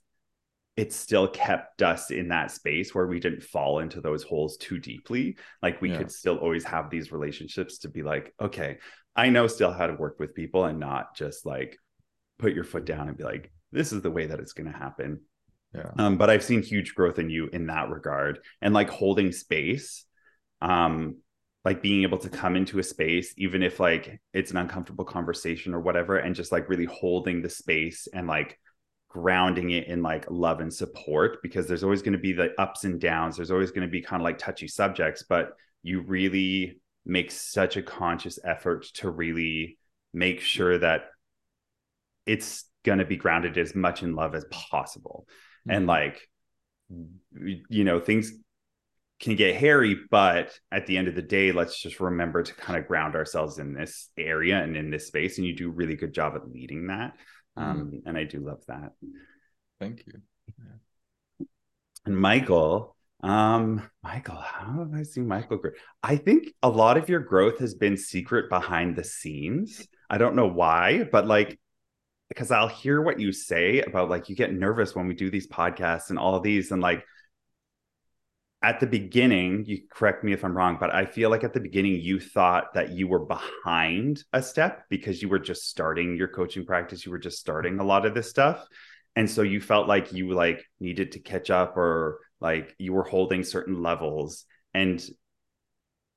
[0.77, 4.79] it still kept us in that space where we didn't fall into those holes too
[4.79, 5.97] deeply like we Yeah.
[5.97, 8.77] could still always have these relationships to be like okay
[9.17, 11.77] i know still how to work with people and not just like
[12.37, 14.77] put your foot down and be like this is the way that it's going to
[14.77, 15.21] happen.
[15.73, 15.91] Yeah.
[15.99, 18.39] um but i've seen huge growth in you in that regard.
[18.61, 20.05] And like holding space
[20.61, 21.17] um
[21.65, 25.73] like being able to come into a space even if like it's an uncomfortable conversation
[25.73, 28.57] or whatever and just like really holding the space and like
[29.09, 32.83] grounding it in like love and support because there's always going to be the ups
[32.83, 33.35] and downs.
[33.35, 35.51] There's always going to be kind of like touchy subjects but
[35.83, 39.77] you really make such a conscious effort to really
[40.13, 41.05] make sure that
[42.25, 45.27] it's going to be grounded as much in love as possible.
[45.67, 45.87] And Mhm.
[45.87, 46.29] like
[47.69, 48.31] you know things
[49.19, 52.79] can get hairy but at the end of the day let's just remember to kind
[52.79, 55.95] of ground ourselves in this area and in this space and you do a really
[55.95, 57.15] good job at leading that.
[57.55, 58.93] Um and i do love that.
[59.79, 60.13] Thank you.
[62.05, 65.71] and michael um michael how have i seen michael grow?
[66.01, 69.85] I think a lot of your growth has been secret behind the scenes.
[70.09, 71.59] I don't know why but like
[72.29, 75.47] because i'll hear what you say about like you get nervous when we do these
[75.47, 77.03] podcasts and all these and like
[78.61, 81.61] at the beginning, you correct me if I'm wrong, but I feel like at the
[81.61, 86.27] beginning you thought that you were behind a step because you were just starting your
[86.27, 88.65] coaching practice, you were just starting a lot of this stuff.
[89.15, 93.03] And so you felt like you like needed to catch up or like you were
[93.03, 95.01] holding certain levels and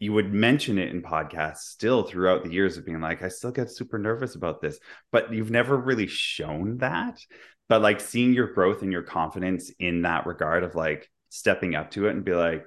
[0.03, 3.53] you would mention it in podcasts still throughout the years of being like I still
[3.53, 4.81] get super nervous about this,
[5.13, 7.21] but you've never really shown that.
[7.69, 11.93] But like seeing your growth and your confidence in that regard of like stepping up
[11.93, 12.67] to it and be like,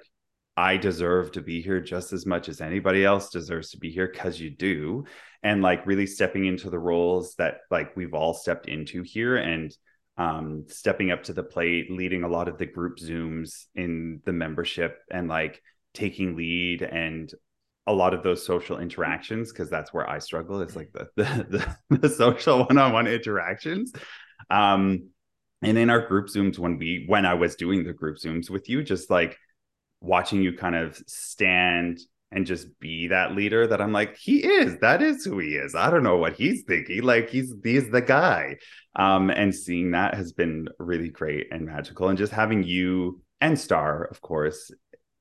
[0.56, 4.08] I deserve to be here just as much as anybody else deserves to be here
[4.10, 5.04] because you do.
[5.42, 9.76] And like really stepping into the roles that like we've all stepped into here and
[10.16, 14.32] um stepping up to the plate, leading a lot of the group Zooms in the
[14.32, 15.60] membership and like
[15.96, 17.32] taking lead and
[17.88, 20.60] a lot of those social interactions because that's where I struggle.
[20.60, 23.92] It's like the the, the, the social one-on-one interactions.
[24.50, 25.10] Um
[25.62, 28.68] and in our group zooms when we when i was doing the group zooms with
[28.68, 29.36] you just like
[30.00, 31.98] watching you kind of stand
[32.32, 35.74] and just be that leader that i'm like he is that is who he is
[35.74, 38.56] i don't know what he's thinking like he's he's the guy
[38.96, 43.58] um and seeing that has been really great and magical and just having you and
[43.58, 44.70] star of course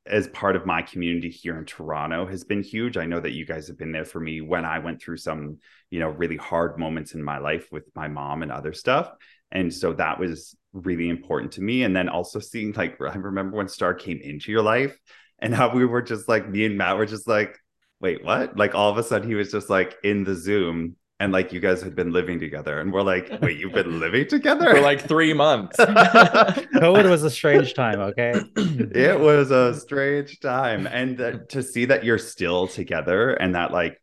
[0.08, 2.96] as part of my community here in Toronto has been huge.
[2.98, 5.58] I know that you guys have been there for me when I went through some,
[5.90, 9.12] you know, really hard moments in my life with my mom and other stuff.
[9.52, 11.84] And so that was really important to me.
[11.84, 14.98] And then also seeing like I remember when Star came into your life
[15.40, 17.58] and how we were just like me and Matt were just like,
[18.00, 18.58] wait, what?
[18.58, 21.60] Like all of a sudden he was just like in the Zoom and like you
[21.60, 24.76] guys had been living together and we're like wait you've been living together?
[24.76, 25.78] For like three months.
[25.80, 28.34] Covid was a strange time okay?
[28.58, 33.72] It was a strange time and uh, to see that you're still together and that
[33.72, 34.02] like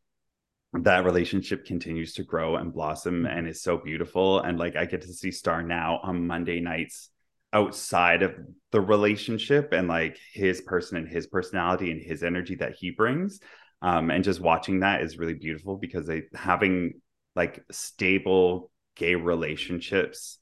[0.75, 5.03] that relationship continues to grow and blossom and is so beautiful and like i get
[5.03, 7.11] to see star now on monday nights
[7.53, 8.35] outside of
[8.71, 13.41] the relationship and like his person and his personality and his energy that he brings
[13.83, 16.95] um, and just watching that is really beautiful because they having
[17.35, 20.39] like stable gay relationships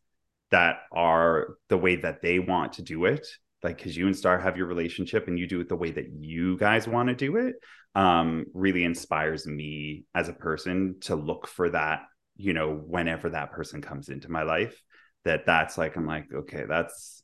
[0.50, 3.26] that are the way that they want to do it
[3.62, 6.08] like because you and star have your relationship and you do it the way that
[6.20, 7.54] you guys want to do it
[7.94, 12.02] um really inspires me as a person to look for that
[12.36, 14.80] you know whenever that person comes into my life
[15.24, 17.22] that that's like i'm like okay that's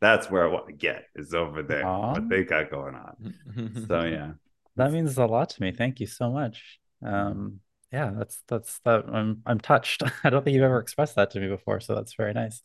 [0.00, 1.84] that's where i want to get is over there.
[1.84, 2.12] Aww.
[2.12, 3.84] what they got going on.
[3.86, 4.32] So yeah
[4.76, 7.60] that means a lot to me thank you so much um
[7.92, 10.02] yeah, that's that's that I'm I'm touched.
[10.24, 12.62] I don't think you've ever expressed that to me before, so that's very nice.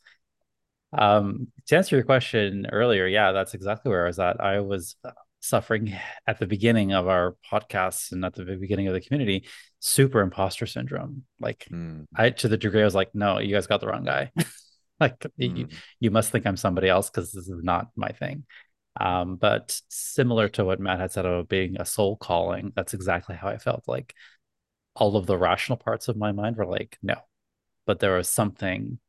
[0.93, 4.39] Um, to answer your question earlier, yeah, that's exactly where I was at.
[4.39, 5.93] I was uh, suffering
[6.27, 9.45] at the beginning of our podcast and at the beginning of the community,
[9.79, 11.23] super imposter syndrome.
[11.41, 12.05] Like mm.
[12.15, 14.31] I to the degree I was like, no, you guys got the wrong guy.
[14.99, 15.57] like mm.
[15.57, 15.67] you,
[15.99, 18.45] you must think I'm somebody else because this is not my thing.
[18.99, 23.35] Um, but similar to what Matt had said about being a soul calling, that's exactly
[23.35, 23.87] how I felt.
[23.87, 24.15] Like
[24.95, 27.15] all of the rational parts of my mind were like, no.
[27.85, 28.99] But there was something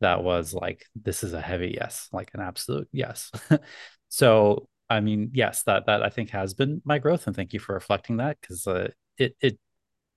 [0.00, 3.30] that was like, this is a heavy yes, like an absolute yes.
[4.08, 7.60] so I mean, yes, that that I think has been my growth, and thank you
[7.60, 9.58] for reflecting that because uh, it it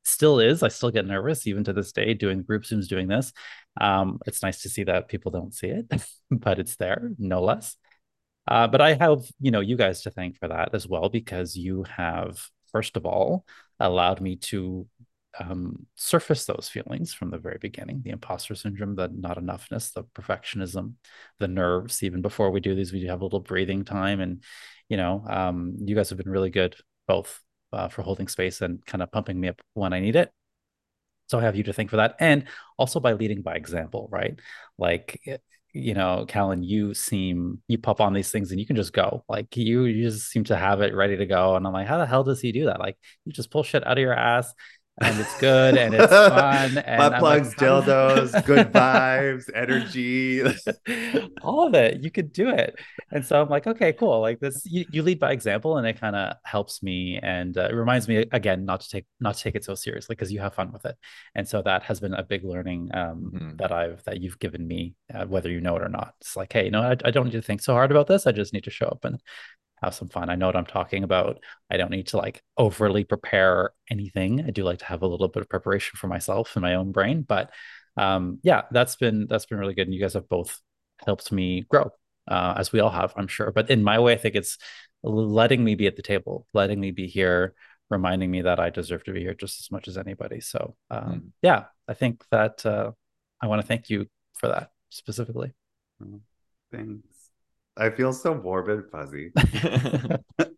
[0.04, 0.64] still is.
[0.64, 3.34] I still get nervous even to this day doing group zooms, doing this.
[3.80, 5.92] Um, it's nice to see that people don't see it,
[6.32, 7.78] but it's there, no less.
[8.48, 11.56] Uh, but I have you know you guys to thank for that as well because
[11.56, 13.46] you have first of all
[13.80, 14.88] allowed me to
[15.40, 20.04] um, surface those feelings from the very beginning the imposter syndrome, the not enoughness, the
[20.04, 20.94] perfectionism,
[21.40, 22.04] the nerves.
[22.04, 24.20] Even before we do these, we do have a little breathing time.
[24.20, 24.44] And,
[24.90, 26.76] you know, um, you guys have been really good
[27.08, 27.40] both
[27.72, 30.32] uh, for holding space and kind of pumping me up when I need it.
[31.28, 32.16] So I have you to thank for that.
[32.20, 32.46] And
[32.78, 34.40] also by leading by example, right?
[34.78, 35.20] Like,
[35.74, 39.26] you know, Calan, you seem you pop on these things and you can just go.
[39.28, 41.56] Like you, you just seem to have it ready to go.
[41.56, 42.80] And I'm like, how the hell does he do that?
[42.80, 44.54] Like you just pull shit out of your ass
[45.02, 46.78] and it's good and it's fun.
[46.78, 50.44] And Butt plugs, like, dildos, good vibes, energy,
[51.42, 52.04] all of it.
[52.04, 52.80] You could do it.
[53.12, 54.22] And so I'm like, okay, cool.
[54.22, 57.70] Like this, you, you lead by example, and it kind of helps me, and uh,
[57.72, 60.40] it reminds me again not to take not to take it so seriously because you
[60.40, 60.96] have fun with it.
[61.36, 63.56] And so that has been a big learning um, mm-hmm.
[63.58, 66.14] that I've that you've given me, uh, whether you know it or not.
[66.22, 68.28] It's like, hey, you know, I, I don't need to think so hard about this.
[68.28, 69.20] I just need to show up and
[69.84, 70.30] have some fun.
[70.30, 71.40] I know what I'm talking about.
[71.70, 74.44] I don't need to like overly prepare anything.
[74.46, 76.92] I do like to have a little bit of preparation for myself in my own
[76.92, 77.52] brain, but
[77.98, 79.88] um, yeah, that's been that's been really good.
[79.88, 80.60] And you guys have both
[81.06, 81.92] helped me grow,
[82.28, 83.52] uh, as we all have, I'm sure.
[83.52, 84.58] But in my way, I think it's
[85.04, 87.54] letting me be at the table, letting me be here,
[87.90, 90.40] reminding me that I deserve to be here just as much as anybody.
[90.40, 91.32] So um, mm.
[91.42, 92.92] yeah, I think that uh,
[93.42, 95.54] I want to thank you for that specifically.
[96.72, 97.13] Thanks.
[97.78, 99.32] I feel so warm and fuzzy.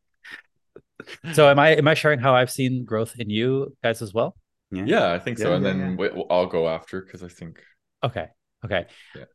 [1.34, 4.36] so am I am I sharing how I've seen growth in you guys as well?
[4.72, 5.50] Yeah, yeah I think so.
[5.50, 6.22] Yeah, and then yeah.
[6.30, 7.62] I'll go after because I think.
[8.04, 8.28] Okay.
[8.66, 8.88] Okay.
[9.16, 9.26] Yeah.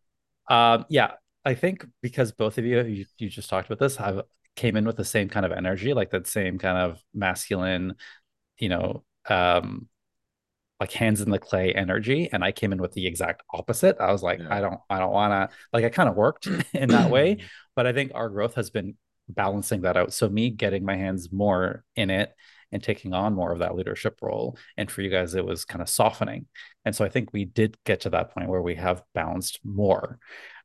[0.49, 0.85] Um.
[0.89, 1.13] Yeah.
[1.45, 4.23] I think because both of you, you you just talked about this, have
[4.57, 7.95] came in with the same kind of energy, like that same kind of masculine,
[8.59, 9.89] you know, um,
[10.81, 13.97] like hands in the clay energy and i came in with the exact opposite.
[14.01, 14.55] I was like yeah.
[14.55, 17.39] i don't i don't want to like i kind of worked in that way
[17.77, 18.97] but i think our growth has been
[19.35, 20.13] balancing that out.
[20.13, 22.35] So me getting my hands more in it
[22.73, 25.83] and taking on more of that leadership role and for you guys it was kind
[25.83, 26.47] of softening.
[26.85, 30.19] And so i think we did get to that point where we have balanced more.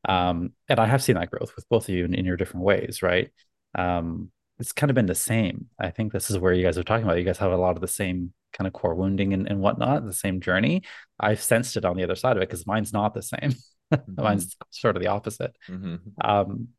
[0.08, 2.66] Um, and i have seen that growth with both of you in, in your different
[2.66, 3.32] ways right?
[3.76, 5.68] Um, it's kind of been the same.
[5.80, 7.18] I think this is where you guys are talking about.
[7.18, 10.06] You guys have a lot of the same kind of core wounding and, and whatnot,
[10.06, 10.84] the same journey.
[11.20, 13.54] I've sensed it on the other side of it because mine's not the same.
[13.94, 14.20] Mm-hmm.
[14.20, 15.56] mine's sort of the opposite.
[15.70, 15.96] Mm-hmm.
[16.20, 16.70] Um,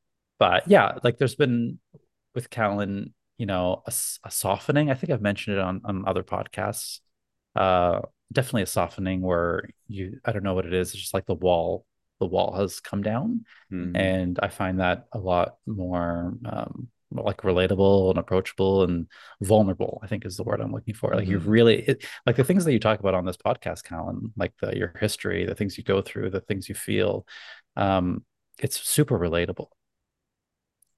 [0.41, 1.79] but yeah, like there's been
[2.35, 3.93] with Calan, you know, a,
[4.25, 4.91] a, softening.
[4.91, 6.99] I think I've mentioned it on, on other podcasts.
[7.55, 8.01] Uh,
[8.33, 10.91] definitely a softening where you, I don't know what it is.
[10.91, 11.87] It's just like the wall,
[12.19, 13.45] the wall has come down.
[13.73, 13.97] Mm-hmm.
[13.97, 19.07] And I find that a lot more um, like relatable and approachable and
[19.41, 21.11] vulnerable i think is the word i'm looking for.
[21.11, 21.33] Like mm-hmm.
[21.33, 24.53] you've really it, like the things that you talk about on this podcast calan like
[24.61, 27.27] the your history the things you go through the things you feel
[27.77, 28.25] um
[28.59, 29.69] it's super relatable.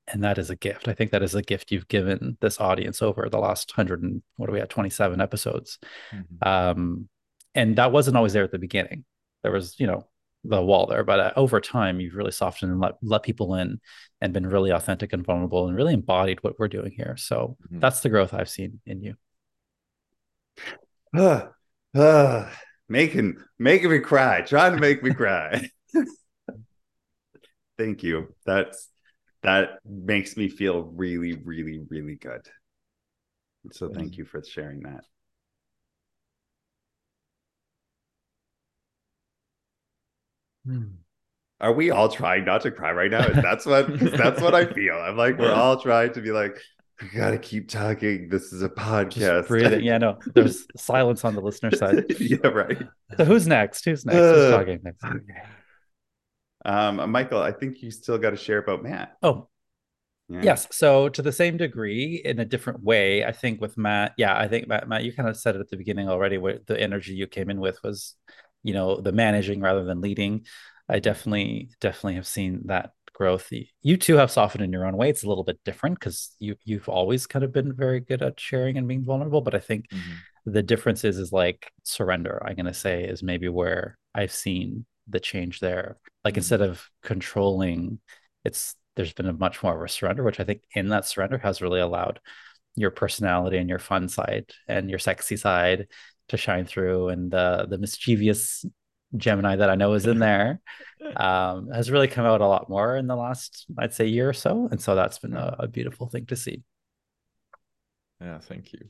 [0.06, 0.88] And that is a gift.
[0.88, 4.22] I think that is a gift you've given this audience over the last 100 and
[4.36, 5.78] what are we at 27 episodes.
[6.12, 6.48] Mm-hmm.
[6.48, 7.08] um
[7.54, 9.04] and that wasn't always there at the beginning.
[9.42, 10.06] There was you know
[10.48, 13.80] the wall there but uh, over time you've really softened and let, let people in
[14.20, 17.16] and been really authentic and vulnerable and really embodied what we're doing here.
[17.16, 17.80] So mm-hmm.
[17.80, 19.14] that's the growth i've seen in you.
[21.16, 21.46] Uh,
[21.94, 22.50] uh,
[22.88, 25.70] making making me cry trying to make me cry.
[27.76, 28.34] Thank you.
[28.44, 28.88] That's
[29.42, 32.46] that makes me feel really really really good.
[33.72, 35.04] So thank you for sharing that
[41.60, 43.26] Are we all trying not to cry right now?
[43.28, 44.94] That's what that's what I feel.
[44.94, 46.56] I'm like we're all trying to be like,
[47.02, 48.28] we gotta keep talking.
[48.28, 49.48] This is a podcast.
[49.48, 49.82] breathing.
[49.82, 52.04] Yeah, no, there's silence on the listener side.
[52.20, 52.78] yeah, right.
[53.16, 53.84] So who's next?
[53.84, 54.18] Who's next?
[54.18, 55.04] Uh, who's talking next?
[55.04, 55.42] Okay.
[56.64, 59.16] Um, Michael, I think you still got to share about Matt.
[59.22, 59.48] Oh,
[60.28, 60.40] yeah.
[60.42, 60.68] Yes.
[60.72, 64.46] So to the same degree, in a different way, I think with Matt, yeah, I
[64.48, 66.36] think Matt, Matt, you kind of said it at the beginning already.
[66.36, 68.14] Where the energy you came in with was
[68.62, 70.44] you know the managing rather than leading
[70.88, 73.48] i definitely definitely have seen that growth
[73.82, 76.54] you two have softened in your own way it's a little bit different because you
[76.64, 79.88] you've always kind of been very good at sharing and being vulnerable but i think
[79.88, 80.52] mm-hmm.
[80.52, 84.86] the difference is is like surrender i'm going to say is maybe where i've seen
[85.08, 86.38] the change there like mm-hmm.
[86.38, 87.98] instead of controlling
[88.44, 91.38] it's there's been a much more of a surrender which i think in that surrender
[91.38, 92.20] has really allowed
[92.76, 95.88] your personality and your fun side and your sexy side
[96.28, 98.64] to shine through, and the the mischievous
[99.16, 100.60] Gemini that I know is in there
[101.16, 104.34] um, has really come out a lot more in the last, I'd say, year or
[104.34, 106.62] so, and so that's been a, a beautiful thing to see.
[108.20, 108.80] Yeah, thank you,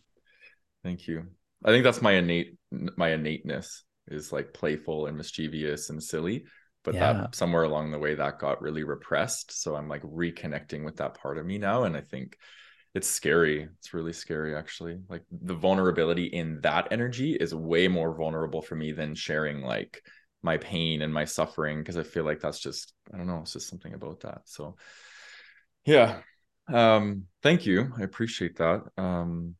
[0.83, 1.27] thank you.
[1.64, 6.44] I think that's my innate my innateness is like playful and mischievous and silly
[6.85, 7.12] but yeah.
[7.12, 11.14] that somewhere along the way that got really repressed so i'm like reconnecting with that
[11.14, 12.37] part of me now and i think
[12.94, 13.68] it's scary.
[13.79, 14.98] It's really scary, actually.
[15.09, 20.03] Like the vulnerability in that energy is way more vulnerable for me than sharing like
[20.42, 23.53] my pain and my suffering because I feel like that's just I don't know, it's
[23.53, 24.42] just something about that.
[24.44, 24.77] So
[25.85, 26.20] yeah.
[26.68, 27.92] Um thank you.
[27.98, 28.83] I appreciate that.
[28.96, 29.57] Um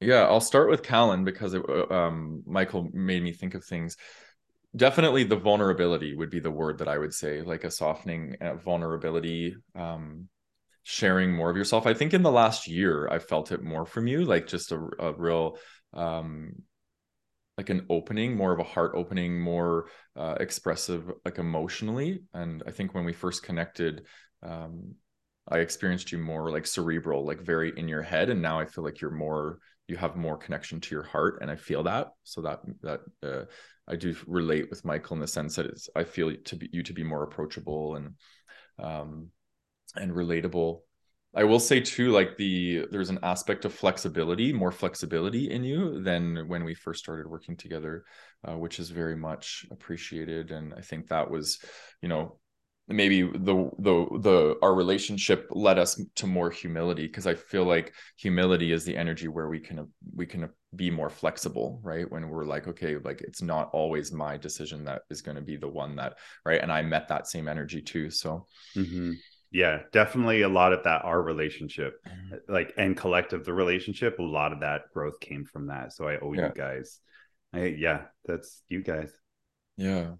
[0.00, 3.96] yeah, I'll start with Calan because it, uh, um Michael made me think of things
[4.76, 8.56] definitely the vulnerability would be the word that I would say, like a softening uh,
[8.56, 9.56] vulnerability.
[9.74, 10.28] Um,
[10.88, 11.84] sharing more of yourself.
[11.84, 14.88] I think in the last year, I felt it more from you, like just a,
[15.00, 15.58] a real,
[15.92, 16.62] um,
[17.58, 22.22] like an opening, more of a heart opening, more uh, expressive, like emotionally.
[22.32, 24.06] And I think when we first connected,
[24.44, 24.94] um,
[25.48, 28.84] I experienced you more like cerebral, like very in your head, and now I feel
[28.84, 32.12] like you're more, you have more connection to your heart, and I feel that.
[32.22, 33.44] So that that uh,
[33.88, 36.84] I do relate with Michael in the sense that it's I feel to be you
[36.84, 38.14] to be more approachable and
[38.78, 39.30] um,
[39.98, 40.80] and relatable.
[41.36, 46.02] I will say too, like the there's an aspect of flexibility, more flexibility in you
[46.02, 48.04] than when we first started working together,
[48.48, 50.50] uh, which is very much appreciated.
[50.50, 51.58] And I think that was,
[52.00, 52.38] you know,
[52.88, 57.92] maybe the the the our relationship led us to more humility because I feel like
[58.16, 62.10] humility is the energy where we can we can be more flexible, right?
[62.10, 65.56] When we're like, okay, like it's not always my decision that is going to be
[65.56, 66.14] the one that,
[66.46, 66.62] right?
[66.62, 68.08] And I met that same energy too.
[68.08, 68.46] So.
[68.74, 69.12] Mm-hmm
[69.50, 72.52] yeah definitely a lot of that our relationship mm-hmm.
[72.52, 75.92] like and collective the relationship a lot of that growth came from that.
[75.92, 76.48] So i owe yeah.
[76.48, 77.00] you guys.
[77.52, 79.12] I, yeah that's you guys.
[79.76, 80.12] Yeah.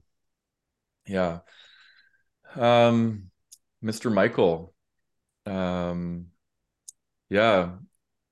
[1.06, 1.40] Yeah.
[2.54, 3.30] Um
[3.84, 4.74] mr michael
[5.44, 6.26] um
[7.28, 7.70] yeah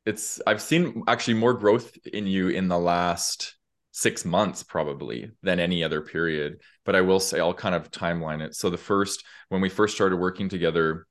[0.06, 3.54] it's i've seen actually more growth in you in the last
[3.94, 6.60] six months probably than any other period.
[6.84, 8.56] But I will say I'll kind of timeline it.
[8.56, 11.06] So the first when we first started working together,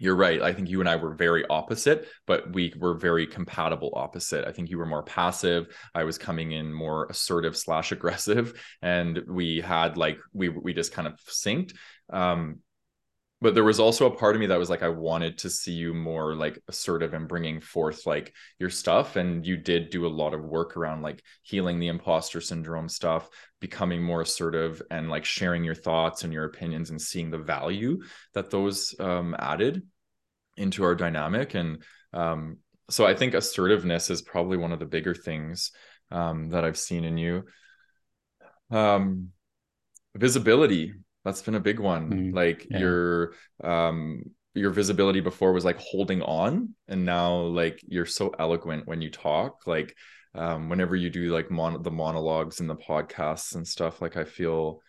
[0.00, 0.42] you're right.
[0.42, 4.46] I think you and I were very opposite, but we were very compatible opposite.
[4.46, 5.68] I think you were more passive.
[5.94, 10.92] I was coming in more assertive slash aggressive, and we had like we we just
[10.92, 11.74] kind of synced.
[12.10, 12.58] Um,
[13.40, 15.72] but there was also a part of me that was like i wanted to see
[15.72, 19.16] you more like assertive and bringing forth like your stuff.
[19.16, 23.28] And you did do a lot of work around like healing the imposter syndrome stuff
[23.60, 28.00] becoming more assertive and like sharing your thoughts and your opinions and seeing the value
[28.34, 29.82] that those um, added
[30.56, 31.54] into our dynamic.
[31.54, 31.82] And
[32.12, 32.58] um,
[32.90, 35.72] so i think assertiveness is probably one of the bigger things
[36.10, 37.44] um, that i've seen in you.
[38.70, 39.28] Um,
[40.14, 40.94] visibility
[41.28, 42.10] that's been a big one.
[42.10, 42.36] Mm-hmm.
[42.36, 42.78] like yeah.
[42.78, 44.22] you're um
[44.54, 49.10] your visibility before was like holding on and now like you're so eloquent when you
[49.10, 49.66] talk.
[49.66, 49.94] Like
[50.34, 54.24] um whenever you do like mon- the monologues and the podcasts and stuff like i
[54.24, 54.82] feel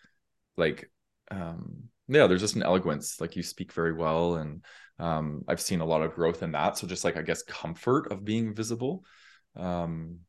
[0.58, 0.90] like
[1.30, 3.20] um yeah there's just an eloquence.
[3.20, 4.64] Like you speak very well and
[4.98, 6.78] um i've seen a lot of growth in that.
[6.78, 9.04] So just like i guess comfort of being visible
[9.56, 10.20] um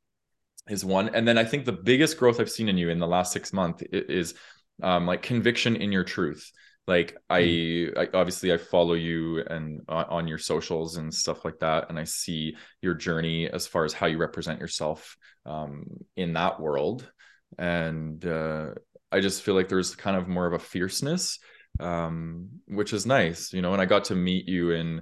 [0.67, 1.15] is one.
[1.15, 3.53] And then i think the biggest growth i've seen in you in the last six
[3.53, 4.35] months is
[4.81, 6.51] um like conviction in your truth.
[6.87, 7.97] Like I, mm.
[7.97, 11.99] I, obviously i follow you and uh, on your socials and stuff like that and
[11.99, 15.15] i see your journey as far as how you represent yourself
[15.45, 17.09] um, in that world.
[17.57, 18.71] And uh,
[19.11, 21.39] i just feel like there's kind of more of a fierceness
[21.79, 25.01] um, which is nice you know and i got to meet you in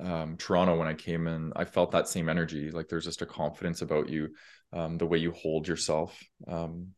[0.00, 2.70] um, toronto when i came in i felt that same energy.
[2.70, 4.28] Like there's just a confidence about you
[4.72, 6.18] um, the way you hold yourself.
[6.46, 6.88] Um,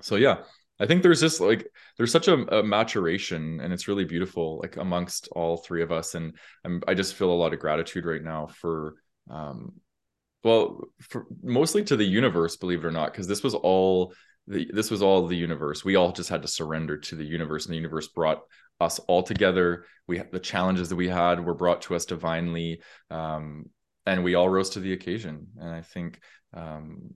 [0.00, 0.38] so yeah
[0.80, 1.66] I think there's just like
[1.96, 6.14] there's such a, a, maturation and it's really beautiful like amongst all three of us
[6.14, 8.94] and I'm, I just feel a lot of gratitude right now for
[9.30, 9.72] um
[10.44, 14.14] well for mostly to the universe believe it or not because this was all
[14.48, 15.84] the this was all the universe.
[15.84, 18.40] We all just had to surrender to the universe and the universe brought
[18.80, 19.84] us all together.
[20.06, 23.66] We the challenges that we had were brought to us divinely um
[24.06, 26.20] and we all rose to the occasion and I think
[26.54, 27.10] um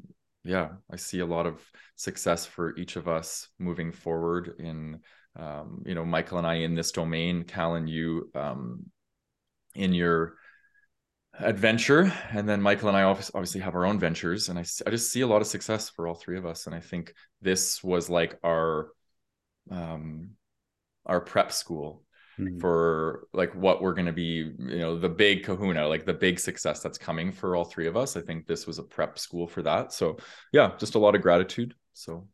[0.44, 1.60] yeah, I see a lot of
[1.96, 5.00] success for each of us moving forward in,
[5.36, 8.86] um, you know, Michael and I in this domain, Calan, you um,
[9.74, 10.34] in your
[11.38, 15.12] adventure, and then Michael and I obviously have our own ventures, and I, I just
[15.12, 18.10] see a lot of success for all three of us, and I think this was
[18.10, 18.88] like our
[19.70, 20.30] um,
[21.06, 22.02] our prep school
[22.38, 22.58] mm-hmm.
[22.58, 26.38] for like what we're going to be you know the big kahuna like the big
[26.38, 29.46] success that's coming for all three of us i think this was a prep school
[29.46, 30.16] for that so
[30.52, 32.26] yeah just a lot of gratitude so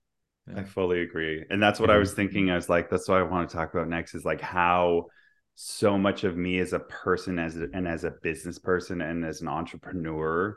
[0.49, 0.61] yeah.
[0.61, 3.23] i fully agree and that's what i was thinking i was like that's what i
[3.23, 5.07] want to talk about next is like how
[5.55, 9.25] so much of me as a person as a, and as a business person and
[9.25, 10.57] as an entrepreneur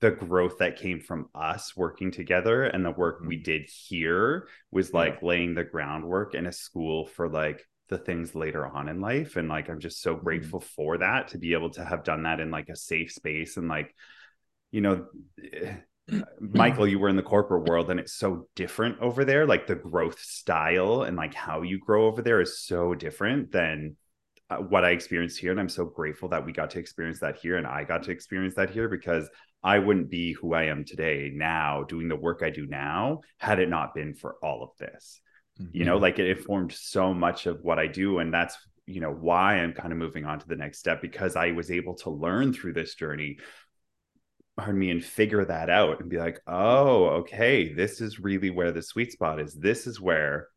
[0.00, 3.44] the growth that came from us working together and the work we mm-hmm.
[3.44, 5.28] did here was like yeah.
[5.28, 9.48] laying the groundwork in a school for like the things later on in life and
[9.48, 10.24] like i'm just so mm-hmm.
[10.24, 13.56] grateful for that to be able to have done that in like a safe space
[13.56, 13.94] and like
[14.72, 15.06] you know
[15.52, 15.74] eh,
[16.40, 19.46] michael you were in the corporate world and it's so different over there.
[19.46, 23.96] Like the growth style and like how you grow over there is so different than
[24.50, 27.38] uh, what i experienced here and i'm so grateful that we got to experience that
[27.38, 29.26] here and i got to experience that here because
[29.62, 33.58] i wouldn't be who i am today now doing the work i do now had
[33.58, 35.22] it not been for all of this
[35.60, 35.76] mm-hmm.
[35.76, 39.10] you know like it informed so much of what i do and that's you know
[39.10, 42.10] why i'm kind of moving on to the next step because i was able to
[42.10, 43.38] learn through this journey
[44.56, 48.72] pardon me and figure that out and be like oh okay this is really where
[48.72, 50.48] the sweet spot is this is where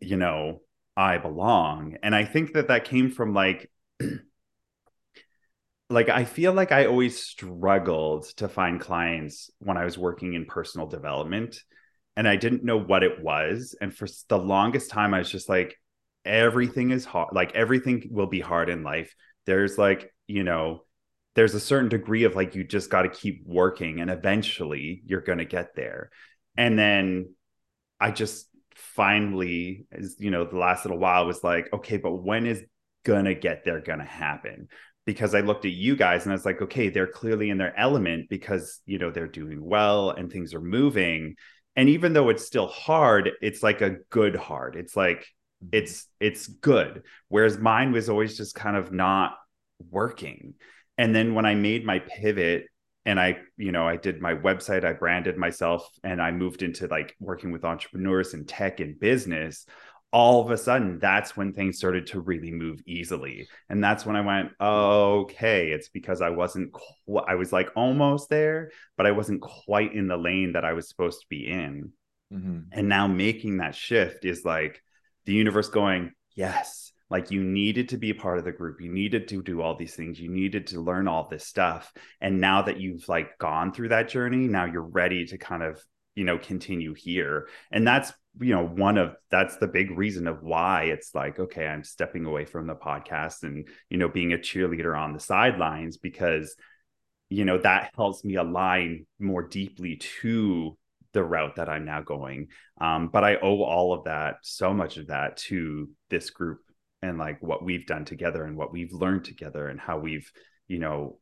[0.00, 0.60] you know
[0.96, 3.70] i belong and i think that that came from like
[5.92, 10.46] like I feel like I always struggled to find clients when I was working in
[10.46, 11.60] personal development
[12.16, 13.74] and I didn't know what it was.
[13.80, 15.76] And for the longest time, I was just like,
[16.24, 17.28] everything is hard.
[17.32, 19.14] Like everything will be hard in life.
[19.46, 20.84] There's like, you know,
[21.34, 25.20] there's a certain degree of like, you just got to keep working and eventually you're
[25.20, 26.10] going to get there.
[26.56, 27.34] And then
[27.98, 32.46] I just finally, as you know, the last little while was like, okay, but when
[32.46, 32.62] is
[33.04, 34.68] going to get there going to happen?
[35.04, 37.76] because I looked at you guys and I was like, okay, they're clearly in their
[37.78, 41.34] element because, you know, they're doing well and things are moving
[41.76, 44.76] and even though it's still hard it's like a good hard.
[44.76, 45.20] It's like
[45.64, 45.68] mm-hmm.
[45.72, 47.02] it's it's good.
[47.28, 49.36] Whereas mine was always just kind of not
[49.90, 50.54] working.
[50.98, 52.66] And then when i made my pivot
[53.04, 56.86] and i you know i did my website i branded myself and i moved into
[56.86, 59.66] like working with entrepreneurs and tech and business
[60.12, 63.48] all of a sudden that's when things started to really move easily.
[63.68, 68.28] And that's when i went okay it's because i wasn't qu- i was like almost
[68.28, 71.92] there but i wasn't quite in the lane that i was supposed to be in.
[72.32, 72.60] Mm-hmm.
[72.72, 74.82] and now making that shift is like
[75.26, 78.80] the universe going yes like you needed to be a part of the group.
[78.80, 80.18] You needed to do all these things.
[80.18, 81.92] You needed to learn all this stuff.
[82.22, 85.78] And now that you've like gone through that journey now you're ready to kind of
[86.14, 87.48] you know continue here.
[87.70, 91.66] And that's you know one of that's the big reason of why it's like okay
[91.66, 95.98] i'm stepping away from the podcast and you know being a cheerleader on the sidelines
[95.98, 96.56] because
[97.28, 100.76] you know that helps me align more deeply to
[101.12, 102.48] the route that i'm now going.
[102.80, 106.60] Um, but i owe all of that so much of that to this group
[107.02, 110.30] and like what we've done together and what we've learned together and how we've
[110.68, 111.18] you know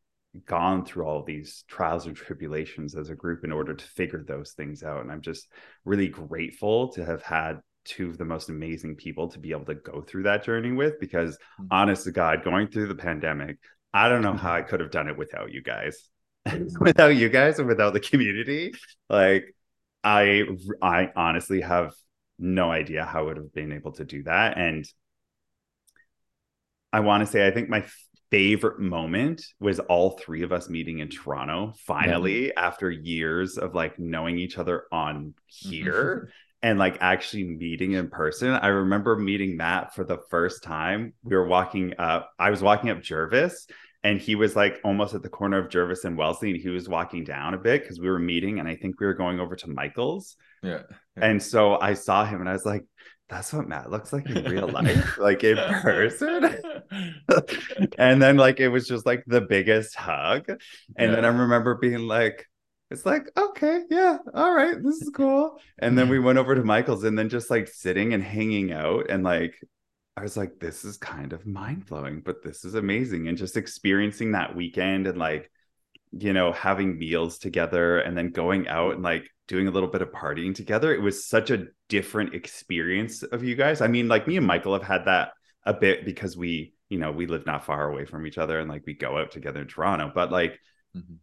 [0.47, 4.53] gone through all these trials and tribulations as a group in order to figure those
[4.53, 5.49] things out and i'm just
[5.85, 9.75] really grateful to have had two of the most amazing people to be able to
[9.75, 11.67] go through that journey with because Mm-hmm.
[11.71, 13.59] honest to God, going through the pandemic,
[13.93, 16.09] I don't know how I could have done it without you guys.
[16.81, 18.73] without you guys and without the community.
[19.09, 19.55] Like
[20.05, 20.45] I
[20.81, 21.93] I honestly have
[22.39, 24.57] no idea how I would have been able to do that.
[24.57, 24.87] And
[26.93, 27.85] I want to say I think my
[28.31, 33.99] favorite moment was all three of us meeting in Toronto finally after years of like
[33.99, 35.71] knowing each other on mm-hmm.
[35.71, 38.51] here and like actually meeting in person.
[38.51, 41.15] I remember meeting Matt for the first time.
[41.25, 43.67] We were walking up, I was walking up Jarvis
[44.05, 46.89] and he was like almost at the corner of Jarvis and Wellesley and he was
[46.89, 49.57] walking down a bit because we were meeting and I think we were going over
[49.57, 50.37] to Michael's.
[50.63, 50.83] Yeah.
[51.17, 52.85] And so I saw him and I was like,
[53.31, 56.57] that's what Matt looks like in real life, like in person.
[57.99, 60.51] and then like it was just like the biggest hug.
[60.97, 62.47] And then I remember being like,
[62.91, 65.61] it's like, okay, yeah, all right, this is cool.
[65.79, 69.09] And then we went over to Michael's and then just like sitting and hanging out
[69.09, 69.55] and like
[70.17, 73.29] I was like, this is kind of mind blowing, but this is amazing.
[73.29, 75.51] And just experiencing that weekend and like,
[76.13, 80.03] you know, having meals together and then going out and like doing a little bit
[80.03, 80.95] of partying together.
[80.95, 83.81] It was such a different experience of you guys.
[83.81, 85.33] I mean, like me and Michael have had that
[85.65, 88.69] a bit because we, you know, we live not far away from each other and
[88.69, 90.59] like we go out together in Toronto, but like
[90.97, 91.19] Mhm.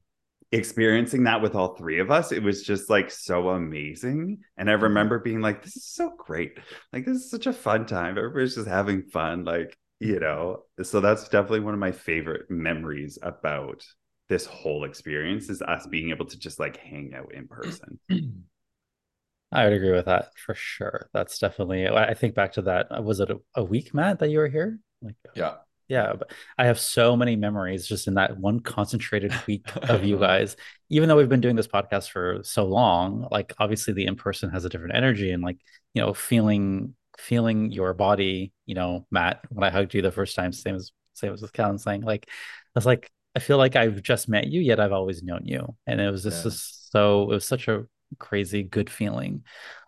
[0.52, 4.40] experiencing that with all three of us, it was just like so amazing.
[4.56, 6.58] And I remember being like, this is so great.
[6.94, 8.18] Like, this is such a fun time.
[8.18, 9.44] Everybody's just having fun.
[9.44, 13.84] Like, you know, so that's definitely one of my favorite memories about
[14.30, 18.00] this whole experience is us being able to just like hang out in person.
[19.52, 21.10] I would agree with that for sure.
[21.14, 21.88] That's definitely.
[21.88, 22.88] I I think back to that.
[22.92, 24.80] uh, Was it a, a week, Matt, that you were here?
[25.02, 25.56] Like, Yeah.
[25.88, 26.14] yeah.
[26.20, 30.58] But I have so many memories just in that one concentrated week of you guys.
[30.90, 34.50] Even though we've been doing this podcast for so long, like obviously the in person
[34.50, 35.60] has a different energy and like
[35.94, 38.52] you know feeling feeling your body.
[38.66, 41.54] You know, Matt, when I hugged you the first time, same as same as with
[41.54, 42.34] Calan saying, like I
[42.76, 46.02] was like, I feel like I've just met you, yet I've always known you, and
[46.02, 46.50] it was just, Yeah.
[46.50, 47.86] just so it was such a
[48.20, 49.44] crazy good feeling.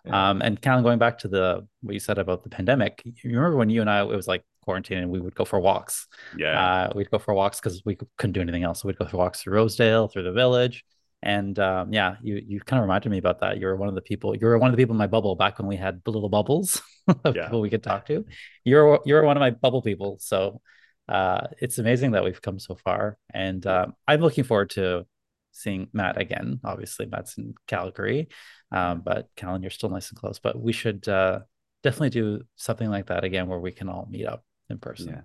[0.05, 0.29] Yeah.
[0.29, 3.57] Um, and Calan, going back to the what you said about the pandemic, you remember
[3.57, 6.07] when you and I it was like quarantine and we would go for walks.
[6.37, 6.57] Yeah.
[6.63, 8.81] Uh, we'd go for walks because we couldn't do anything else.
[8.81, 10.83] So we'd go for walks through Rosedale, through the village.
[11.23, 13.57] And um, yeah, you you kind of reminded me about that.
[13.59, 14.35] You were one of the people.
[14.35, 16.29] You were one of the people in my bubble back when we had the little
[16.37, 16.81] bubbles
[17.25, 17.43] of Yeah.
[17.45, 18.25] people we could talk to.
[18.63, 20.17] You're you're one of my bubble people.
[20.19, 20.61] So
[21.09, 23.17] uh, it's amazing that we've come so far.
[23.33, 25.07] And um, I'm looking forward to
[25.51, 26.59] seeing Matt again.
[26.63, 28.29] Obviously, Matt's in Calgary,
[28.71, 30.39] um, but Calan, you're still nice and close.
[30.39, 31.39] But we should uh,
[31.81, 35.23] definitely do something like that again, where we can all meet up in person.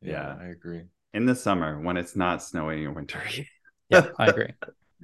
[0.00, 0.10] Yeah.
[0.12, 0.36] yeah.
[0.40, 0.84] I agree.
[1.12, 3.48] In the summer when it's not snowy or wintry.
[3.88, 4.52] yeah I agree.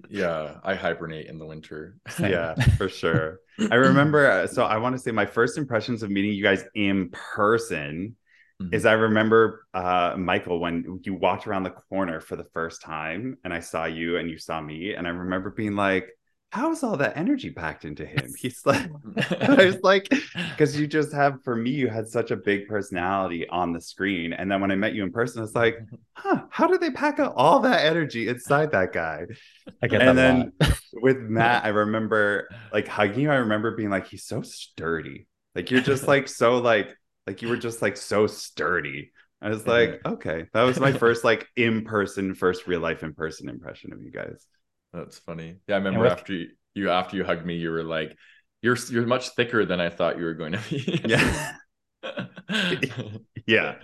[0.09, 0.57] Yeah.
[0.65, 1.99] I hibernate in the winter.
[2.19, 3.41] Yeah, for sure.
[3.71, 6.65] I remember, uh, so I want to say my first impressions of meeting you guys
[6.75, 8.17] in person
[8.63, 8.75] Mhm.
[8.75, 13.39] is I remember uh, Michael when you walked around the corner for the first time
[13.45, 14.95] and I saw you and you saw me.
[14.95, 16.09] And I remember being like,
[16.51, 18.27] how's all that energy packed into him?
[18.39, 18.91] He's like,
[19.41, 20.07] I was like,
[20.51, 24.35] because you just have, for me, you had such a big personality on the screen.
[24.35, 25.79] And then when I met you in person, it's like,
[26.15, 29.27] huh, how did they pack out all that energy inside that guy?
[29.83, 30.53] I get And then-
[30.93, 33.31] with Matt, I remember like hugging you.
[33.31, 35.27] I remember being like, he's so sturdy.
[35.55, 36.95] Like you're just like so like
[37.27, 39.13] like you were just like so sturdy.
[39.41, 43.13] I was like, okay, that was my first like in person, first real life in
[43.15, 44.47] person impression of you guys.
[44.93, 45.57] That's funny.
[45.67, 48.17] Yeah, I remember with- after you, you after you hugged me, you were like,
[48.63, 51.55] "You're you're much thicker than I thought you were going to be." Yeah,
[53.47, 53.75] yeah,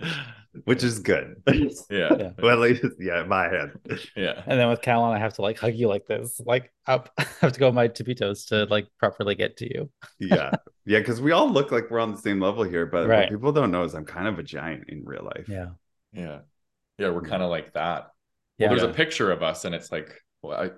[0.65, 1.35] which is good.
[1.47, 2.31] yeah, Yeah.
[2.41, 3.71] well, at least yeah, in my head.
[4.15, 7.09] yeah, And then with Calan, I have to like hug you like this, like up.
[7.17, 9.89] I have to go on my tippy toes to like properly get to you.
[10.19, 10.51] Yeah,
[10.89, 13.29] yeah, because we all look like we're on the same level here, but what Right.
[13.29, 15.47] people don't know is I'm kind of a giant in real life.
[15.47, 15.69] Yeah.
[16.11, 16.39] yeah,
[16.97, 17.09] yeah.
[17.11, 18.07] We're kind of like that.
[18.57, 18.67] Yeah.
[18.69, 18.93] Well, there's Yeah.
[18.93, 20.09] a picture of us, and it's like,
[20.41, 20.71] well, I,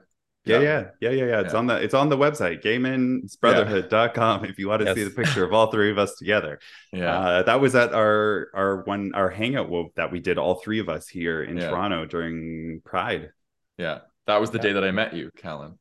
[0.43, 1.39] Yeah, yeah, yeah, yeah, yeah.
[1.41, 1.59] It's Yeah.
[1.59, 5.53] on the it's on the website, gaymensbrotherhood.com if you want to see the picture of
[5.53, 6.59] all three of us together.
[6.91, 10.79] yeah, Uh, that was at our our one our hangout that we did all three
[10.79, 11.69] of us here in Yeah.
[11.69, 13.31] Toronto during Pride.
[13.77, 13.99] yeah.
[14.27, 14.63] That was the Yeah.
[14.63, 15.77] day that I met you, Calan.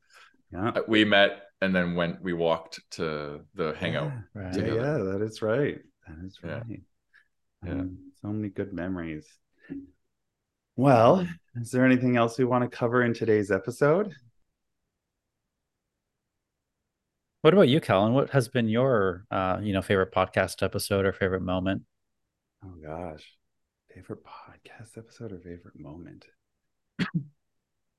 [0.51, 0.69] Yeah.
[0.69, 2.21] Uh, We met, and then went.
[2.21, 4.11] We walked to the hangout.
[4.35, 4.55] Yeah, Right.
[4.55, 4.75] yeah, together.
[4.75, 5.79] yeah, that is right.
[6.07, 6.81] That is right.
[7.65, 7.71] Yeah.
[7.71, 9.27] Um, so many good memories.
[10.75, 14.13] Well, is there anything else we want to cover in today's episode?
[17.41, 18.13] What about you, Calan?
[18.13, 21.83] What has been your uh, you know, favorite podcast episode or favorite moment?
[22.63, 23.25] Oh gosh.
[23.93, 26.25] Favorite podcast episode or favorite moment?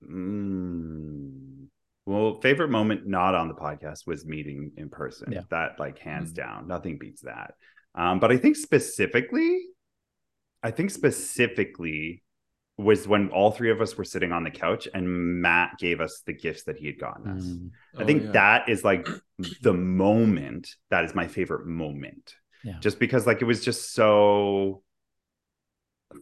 [0.04, 1.66] mm.
[2.04, 5.30] Well, favorite moment not on the podcast was meeting in person.
[5.32, 5.42] Yeah.
[5.50, 6.36] That like hands Mm.
[6.36, 7.54] down, nothing beats that.
[7.94, 9.66] Um, but I think specifically,
[10.62, 12.22] I think specifically
[12.78, 15.06] was when all three of us were sitting on the couch and
[15.42, 17.44] Matt gave us the gifts that he had gotten us.
[17.44, 18.30] Mm, I Oh, think yeah.
[18.32, 19.06] that is like
[19.60, 22.34] the moment that is my favorite moment.
[22.64, 22.78] Yeah.
[22.80, 24.82] Just because like it was just so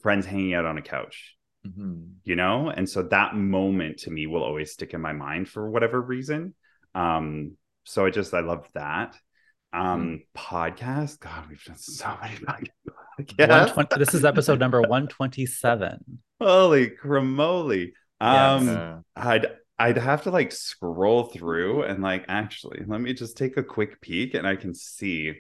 [0.02, 1.36] friends hanging out on a couch,
[1.66, 2.14] Mhm.
[2.24, 2.70] you know?
[2.70, 6.54] And so that moment to me will always stick in my mind for whatever reason.
[6.94, 7.52] Um
[7.84, 9.16] so I just I love that.
[9.72, 13.38] Um podcast, god, we've done so many podcasts.
[13.98, 15.98] this is episode number 127.
[16.40, 17.92] Holy cramoly.
[18.20, 19.02] Um Yes.
[19.16, 19.46] I'd
[19.78, 24.00] I'd have to like scroll through and like actually let me just take a quick
[24.00, 25.34] peek and I can see.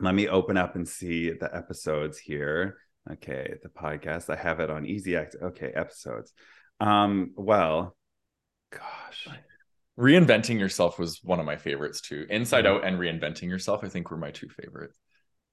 [0.00, 2.78] Let me open up and see the episodes here.
[3.12, 4.30] Okay, the podcast.
[4.30, 5.36] I have it on Easy Act.
[5.40, 6.32] Okay, episodes.
[6.80, 7.96] Um, well,
[8.72, 9.28] gosh.
[9.98, 12.26] Reinventing yourself was one of my favorites too.
[12.28, 12.72] Inside Yeah.
[12.72, 14.98] Out and Reinventing Yourself, I think were my two favorites.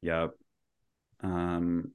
[0.01, 0.31] Yep.
[1.21, 1.91] Um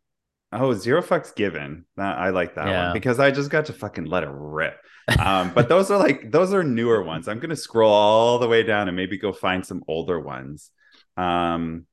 [0.50, 1.84] oh, zero fucks given.
[1.98, 2.84] That I like that Yeah.
[2.84, 4.78] one because I just got to fucking let it rip.
[5.18, 7.28] Um, but those are like those are newer ones.
[7.28, 10.70] I'm gonna scroll all the way down and maybe go find some older ones.
[11.18, 11.86] Um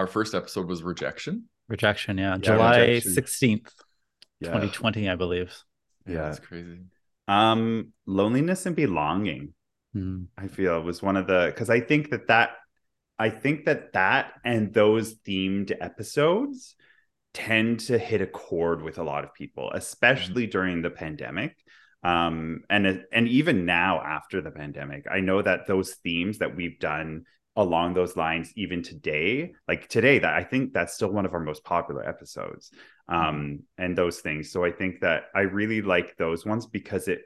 [0.00, 1.44] Our first episode was Rejection.
[1.68, 2.30] Rejection, yeah.
[2.30, 3.12] Yeah, July rejection.
[3.12, 3.72] 16th,
[4.40, 4.48] yeah.
[4.48, 5.54] 2020, I believe.
[6.06, 6.22] Yeah.
[6.22, 6.78] that's crazy.
[7.28, 9.52] Um loneliness and belonging.
[9.94, 12.52] Mm, I feel was one of the because I think that that
[13.18, 16.76] I think that that and those themed episodes
[17.34, 21.58] tend to hit a chord with a lot of people, especially during the pandemic.
[22.02, 26.78] Um, and and even now after the pandemic, I know that those themes that we've
[26.78, 27.26] done
[27.56, 31.40] along those lines, even today, like today, that I think that's still one of our
[31.40, 32.70] most popular episodes.
[33.08, 34.52] Um, and those things.
[34.52, 37.22] So I think that I really like those ones because it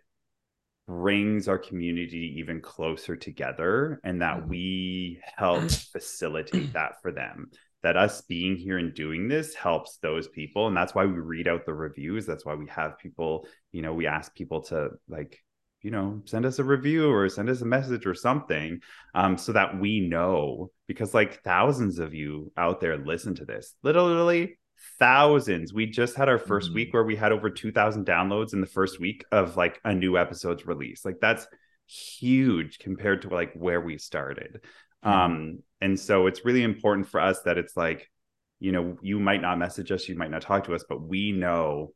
[0.87, 4.49] brings our community even closer together and that Mhm.
[4.49, 7.51] we help facilitate that for them
[7.83, 11.49] that us being here and doing this helps those people and that's why we read
[11.49, 15.43] out the reviews that's why we have people you know we ask people to like
[15.85, 18.81] you know send us a review or send us a message or something
[19.15, 23.75] um so that we know because like thousands of you out there listen to this.
[23.83, 24.59] Literally
[24.99, 25.73] thousands.
[25.73, 26.75] We just had our 1st Mhm.
[26.75, 30.17] week where we had over 2000 downloads in the first week of like a new
[30.19, 31.05] episode's release.
[31.05, 31.47] Like that's
[31.87, 34.61] huge compared to like where we started.
[35.05, 35.11] Mhm.
[35.11, 38.11] um and so it's really important for us that it's like
[38.59, 41.33] you know you might not message us you might not talk to us but we
[41.33, 41.93] know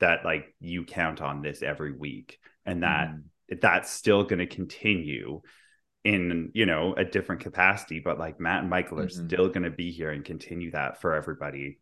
[0.00, 3.60] that like you count on this every week and that Mhm.
[3.60, 5.40] that's still going to continue
[6.04, 9.26] in you know a different capacity but like matt and michael are Mhm.
[9.26, 11.78] still going to be here and continue that for everybody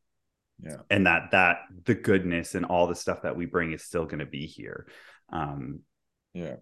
[0.60, 0.78] Yeah.
[0.90, 4.18] and that that the goodness and all the stuff that we bring is still going
[4.18, 4.88] to be here
[5.30, 5.80] um
[6.32, 6.56] Yeah.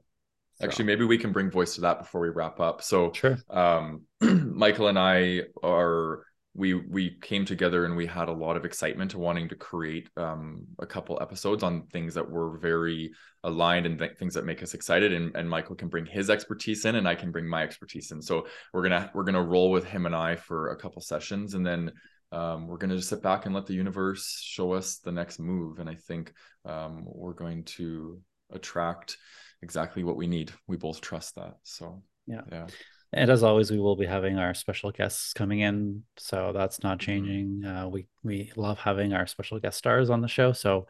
[0.55, 2.83] so- Actually, maybe we can bring voice to that before we wrap up.
[2.83, 3.39] So sure.
[3.49, 6.25] um michael and i are
[6.57, 10.09] we we came together and we had a lot of excitement to wanting to create
[10.17, 13.13] um a couple episodes on things that were very
[13.45, 16.85] aligned and th- things that make us excited and, and michael can bring his expertise
[16.87, 18.23] in and i can bring my expertise in.
[18.23, 21.65] So we're gonna we're gonna roll with him and i for a couple sessions and
[21.65, 21.93] then
[22.33, 25.79] um, we're gonna just sit back and let the universe show us the next move.
[25.79, 26.33] And i think
[26.65, 29.17] um, we're going to attract
[29.63, 30.53] exactly what we need.
[30.67, 31.55] We both trust that.
[31.63, 32.43] So Yeah.
[32.51, 32.67] yeah
[33.13, 36.99] And as always, we will be having our special guests coming in, so that's not
[37.03, 37.37] Mm-hmm.
[37.39, 37.65] changing.
[37.65, 40.53] Uh, we we love having our special guest stars on the show.
[40.53, 40.87] So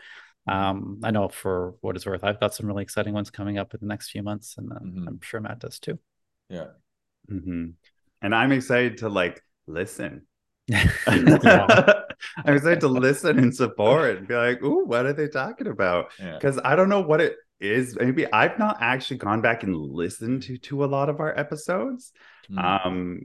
[0.48, 0.76] Mm-hmm.
[0.76, 3.74] um, I know for what it's worth, I've got some really exciting ones coming up
[3.74, 5.06] in the next few months, and Mhm.
[5.06, 5.98] I'm sure Matt does too.
[6.48, 6.66] yeah
[7.30, 7.72] mhm.
[8.22, 10.22] and i'm excited to like listen
[10.68, 10.90] Yeah.
[12.46, 16.06] I'm excited to listen and support and be like, ooh, what are they talking about?
[16.18, 17.96] yeah Because I don't know what it is.
[17.98, 22.12] Maybe I've not actually gone back and listened to to a lot of our episodes.
[22.50, 22.86] Mm.
[22.86, 23.20] Um,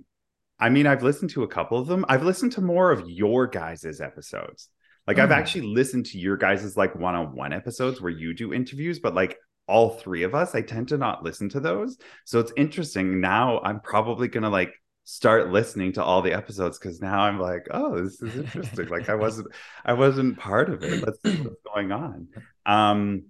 [0.59, 2.05] I mean, I've listened to a couple of them.
[2.07, 4.69] I've listened to more of your guys's episodes.
[5.07, 5.35] Like I've Oh.
[5.35, 9.89] actually listened to your guys's like one-on-one episodes where you do interviews, but like all
[9.91, 11.97] three of us, I tend to not listen to those.
[12.25, 13.19] So it's interesting.
[13.21, 14.73] Now I'm probably gonna like
[15.03, 18.87] start listening to all the episodes because now I'm like, oh, this is interesting.
[18.89, 19.47] like I wasn't
[19.83, 21.03] I wasn't part of it.
[21.03, 22.27] Let's see what's going on.
[22.67, 23.23] Um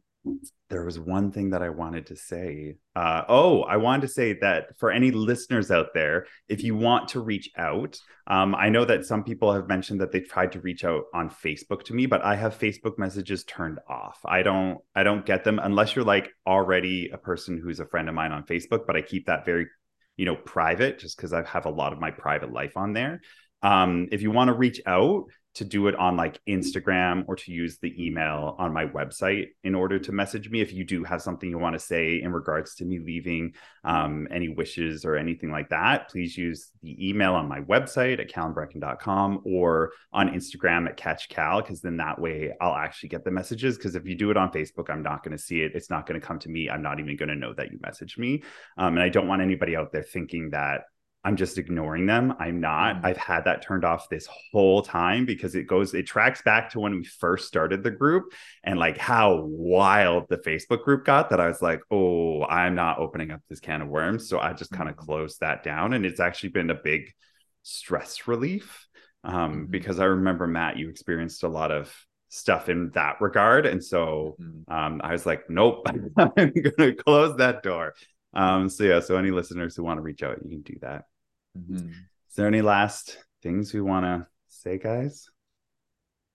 [0.72, 2.78] there was one thing that I wanted to say.
[2.96, 7.10] Uh, oh, I wanted to say that for any listeners out there, if you want
[7.10, 10.62] to reach out, um, I know that some people have mentioned that they tried to
[10.62, 14.20] reach out on Facebook to me, but I have Facebook messages turned off.
[14.26, 18.08] I don't, I don't get them unless you're like already a person who's a friend
[18.08, 18.88] of mine on Facebook.
[18.88, 19.68] But I keep that very,
[20.16, 23.22] you know, private, just because I have a lot of my private life on there.
[23.62, 27.52] Um, if you want to reach out, to do it on like Instagram or to
[27.52, 31.22] use the email on my website in order to message me if you do have
[31.22, 35.52] something you want to say in regards to me leaving um, any wishes or anything
[35.52, 36.10] like that.
[36.10, 41.82] Please use the email on my website at calanbreckon.com or on Instagram at catchcal because
[41.82, 43.78] then that way I'll actually get the messages.
[43.78, 45.74] Because if you do it on Facebook, I'm not going to see it.
[45.76, 46.70] It's not going to come to me.
[46.70, 48.44] I'm not even going to know that you messaged me.
[48.78, 50.84] Um, and I don't want anybody out there thinking that
[51.24, 52.34] I'm just ignoring them.
[52.40, 52.96] I'm not.
[52.96, 53.06] Mm-hmm.
[53.06, 56.80] I've had that turned off this whole time because it goes, it tracks back to
[56.80, 61.40] when we first started the group and like how wild the Facebook group got that
[61.40, 64.28] I was like, oh, I'm not opening up this can of worms.
[64.28, 65.94] So I just kind of closed that down.
[65.94, 67.14] And it's actually been a big
[67.62, 68.88] stress relief
[69.24, 69.66] um, mm-hmm.
[69.66, 71.94] because I remember, Matt, you experienced a lot of
[72.30, 73.68] stuff in that regard.
[73.68, 74.74] And so mm-hmm.
[74.74, 75.86] um, I was like, nope,
[76.18, 77.94] I'm going to close that door.
[78.34, 81.06] Um, so yeah, so any listeners who want to reach out, you can do that.
[81.58, 81.90] Mm-hmm.
[81.90, 85.30] Is there any last things we want to say, guys?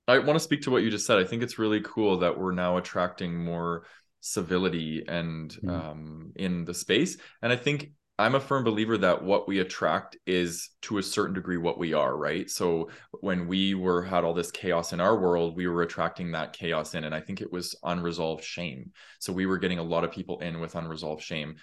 [0.09, 1.19] I want to speak to what you just said.
[1.19, 3.87] I think it's really cool that we're now attracting more
[4.21, 5.71] civility and mm-hmm.
[5.71, 7.17] um, in the space.
[7.43, 11.35] And I think I'm a firm believer that what we attract is to a certain
[11.35, 12.49] degree what we are, right?
[12.49, 12.89] So
[13.21, 16.95] when we were had all this chaos in our world, we were attracting that chaos
[16.95, 17.05] in.
[17.05, 18.93] And I think it was unresolved shame.
[19.19, 21.57] So we were getting a lot of people in with unresolved shame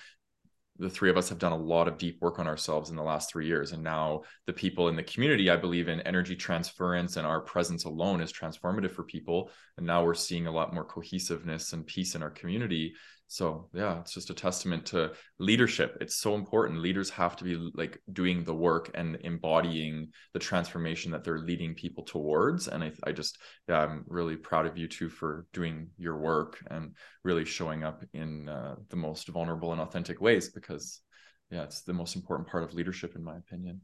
[0.79, 3.03] the three of us have done a lot of deep work on ourselves in the
[3.03, 3.73] last three years.
[3.73, 7.85] And now the people in the community, I believe in energy transference and our presence
[7.85, 9.51] alone is transformative for people.
[9.77, 12.93] And now we're seeing a lot more cohesiveness and peace in our community
[13.33, 15.97] so yeah it's just a testament to leadership.
[15.99, 16.81] It's so important.
[16.81, 21.73] Leaders have to be like doing the work and embodying the transformation that they're leading
[21.73, 25.89] people towards and i, I just yeah i'm really proud of you two for doing
[25.97, 31.01] your work and really showing up in uh, the most vulnerable and authentic ways because
[31.49, 33.81] yeah it's the most important part of leadership in my opinion.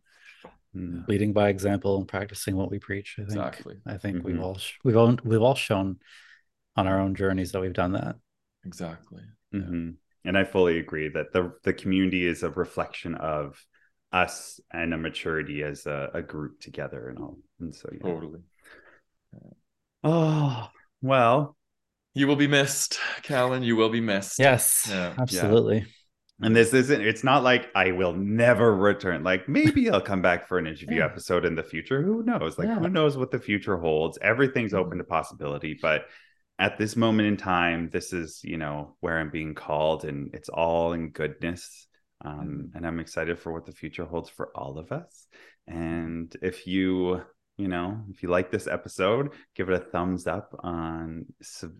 [0.76, 1.08] Mm.
[1.08, 3.32] leading by example and practicing what we preach i think.
[3.32, 3.76] Exactly.
[3.88, 4.28] I think mm-hmm.
[4.28, 5.97] we've all we've all we've all shown
[6.76, 8.16] on our own journeys that we've done that.
[8.66, 9.24] Exactly.
[9.54, 9.91] Mm-hmm.
[10.26, 13.64] And I fully agree that the the community is a reflection of
[14.12, 17.38] us and a maturity as a, a group together and all.
[17.60, 18.12] And so yeah.
[18.12, 18.39] Totally.
[20.04, 20.68] Oh
[21.02, 21.56] well.
[22.16, 23.62] You will be missed, Calan.
[23.62, 24.39] You will be missed.
[24.39, 24.88] Yes.
[24.89, 25.14] Yeah.
[25.18, 25.78] Absolutely.
[25.78, 25.86] Yeah.
[26.41, 29.24] And this isn't, it's not like I will never return.
[29.24, 31.06] Like maybe I'll come back for an interview yeah.
[31.06, 32.02] episode in the future.
[32.02, 32.58] Who knows?
[32.58, 32.80] Like, yeah.
[32.80, 34.18] who knows what the future holds?
[34.22, 34.86] Everything's mm-hmm.
[34.86, 35.78] open to possibility.
[35.80, 36.06] But
[36.60, 40.49] at this moment in time, this is, you know, where I'm being called and it's
[40.49, 41.88] all in goodness.
[42.24, 42.78] Um, mm-hmm.
[42.78, 45.28] and I'm excited for what the future holds for all of us.
[45.68, 47.22] And if you
[47.60, 51.26] you know, if you like this episode, give it a thumbs up on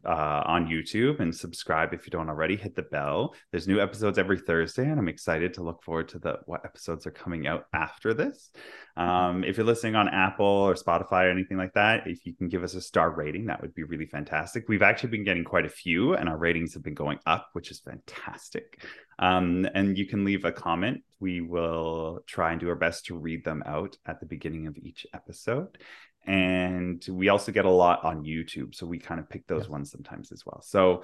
[0.06, 2.58] uh, on YouTube and subscribe if you don't already.
[2.58, 3.34] Hit the bell.
[3.52, 7.08] There's new episodes every Thursday, and I'm excited to look forward to the what episodes
[7.08, 8.52] are coming out after this.
[8.98, 12.50] Um, if you're listening on Apple or Spotify or anything like that, if you can
[12.50, 14.66] give us a star rating, that would be really fantastic.
[14.68, 17.72] We've actually been getting quite a few, and our ratings have been going up, which
[17.72, 18.84] is fantastic.
[19.20, 21.04] Um, and you can leave a comment.
[21.20, 24.78] We will try and do our best to read them out at the beginning of
[24.78, 25.78] each episode.
[26.26, 28.74] And we also get a lot on YouTube.
[28.74, 29.70] So we kind of pick those yes.
[29.70, 30.62] ones sometimes as well.
[30.62, 31.04] So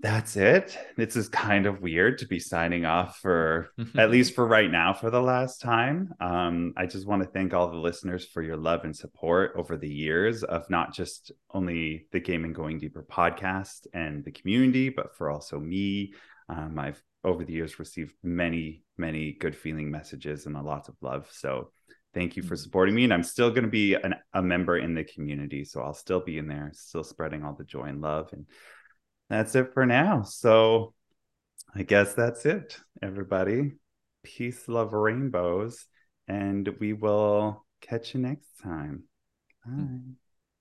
[0.00, 0.76] that's it.
[0.96, 4.92] This is kind of weird to be signing off for at least for right now
[4.92, 6.12] for the last time.
[6.20, 9.76] Um, I just want to thank all the listeners for your love and support over
[9.76, 14.88] the years of not just only the Gay Men Going Deeper podcast and the community,
[14.88, 16.12] but for also me,
[16.48, 20.94] um, I've over the years received many, many good feeling messages and a lot of
[21.00, 21.26] love.
[21.32, 21.70] So
[22.12, 22.62] thank you for mm-hmm.
[22.62, 23.04] supporting me.
[23.04, 25.64] And I'm still going to be an, a member in the community.
[25.64, 28.28] So I'll still be in there, still spreading all the joy and love.
[28.32, 28.46] And
[29.30, 30.22] that's it for now.
[30.22, 30.92] So
[31.74, 33.72] I guess that's it, everybody.
[34.22, 35.86] Peace, love, rainbows.
[36.28, 39.04] And we will catch you next time.
[39.64, 40.14] Bye.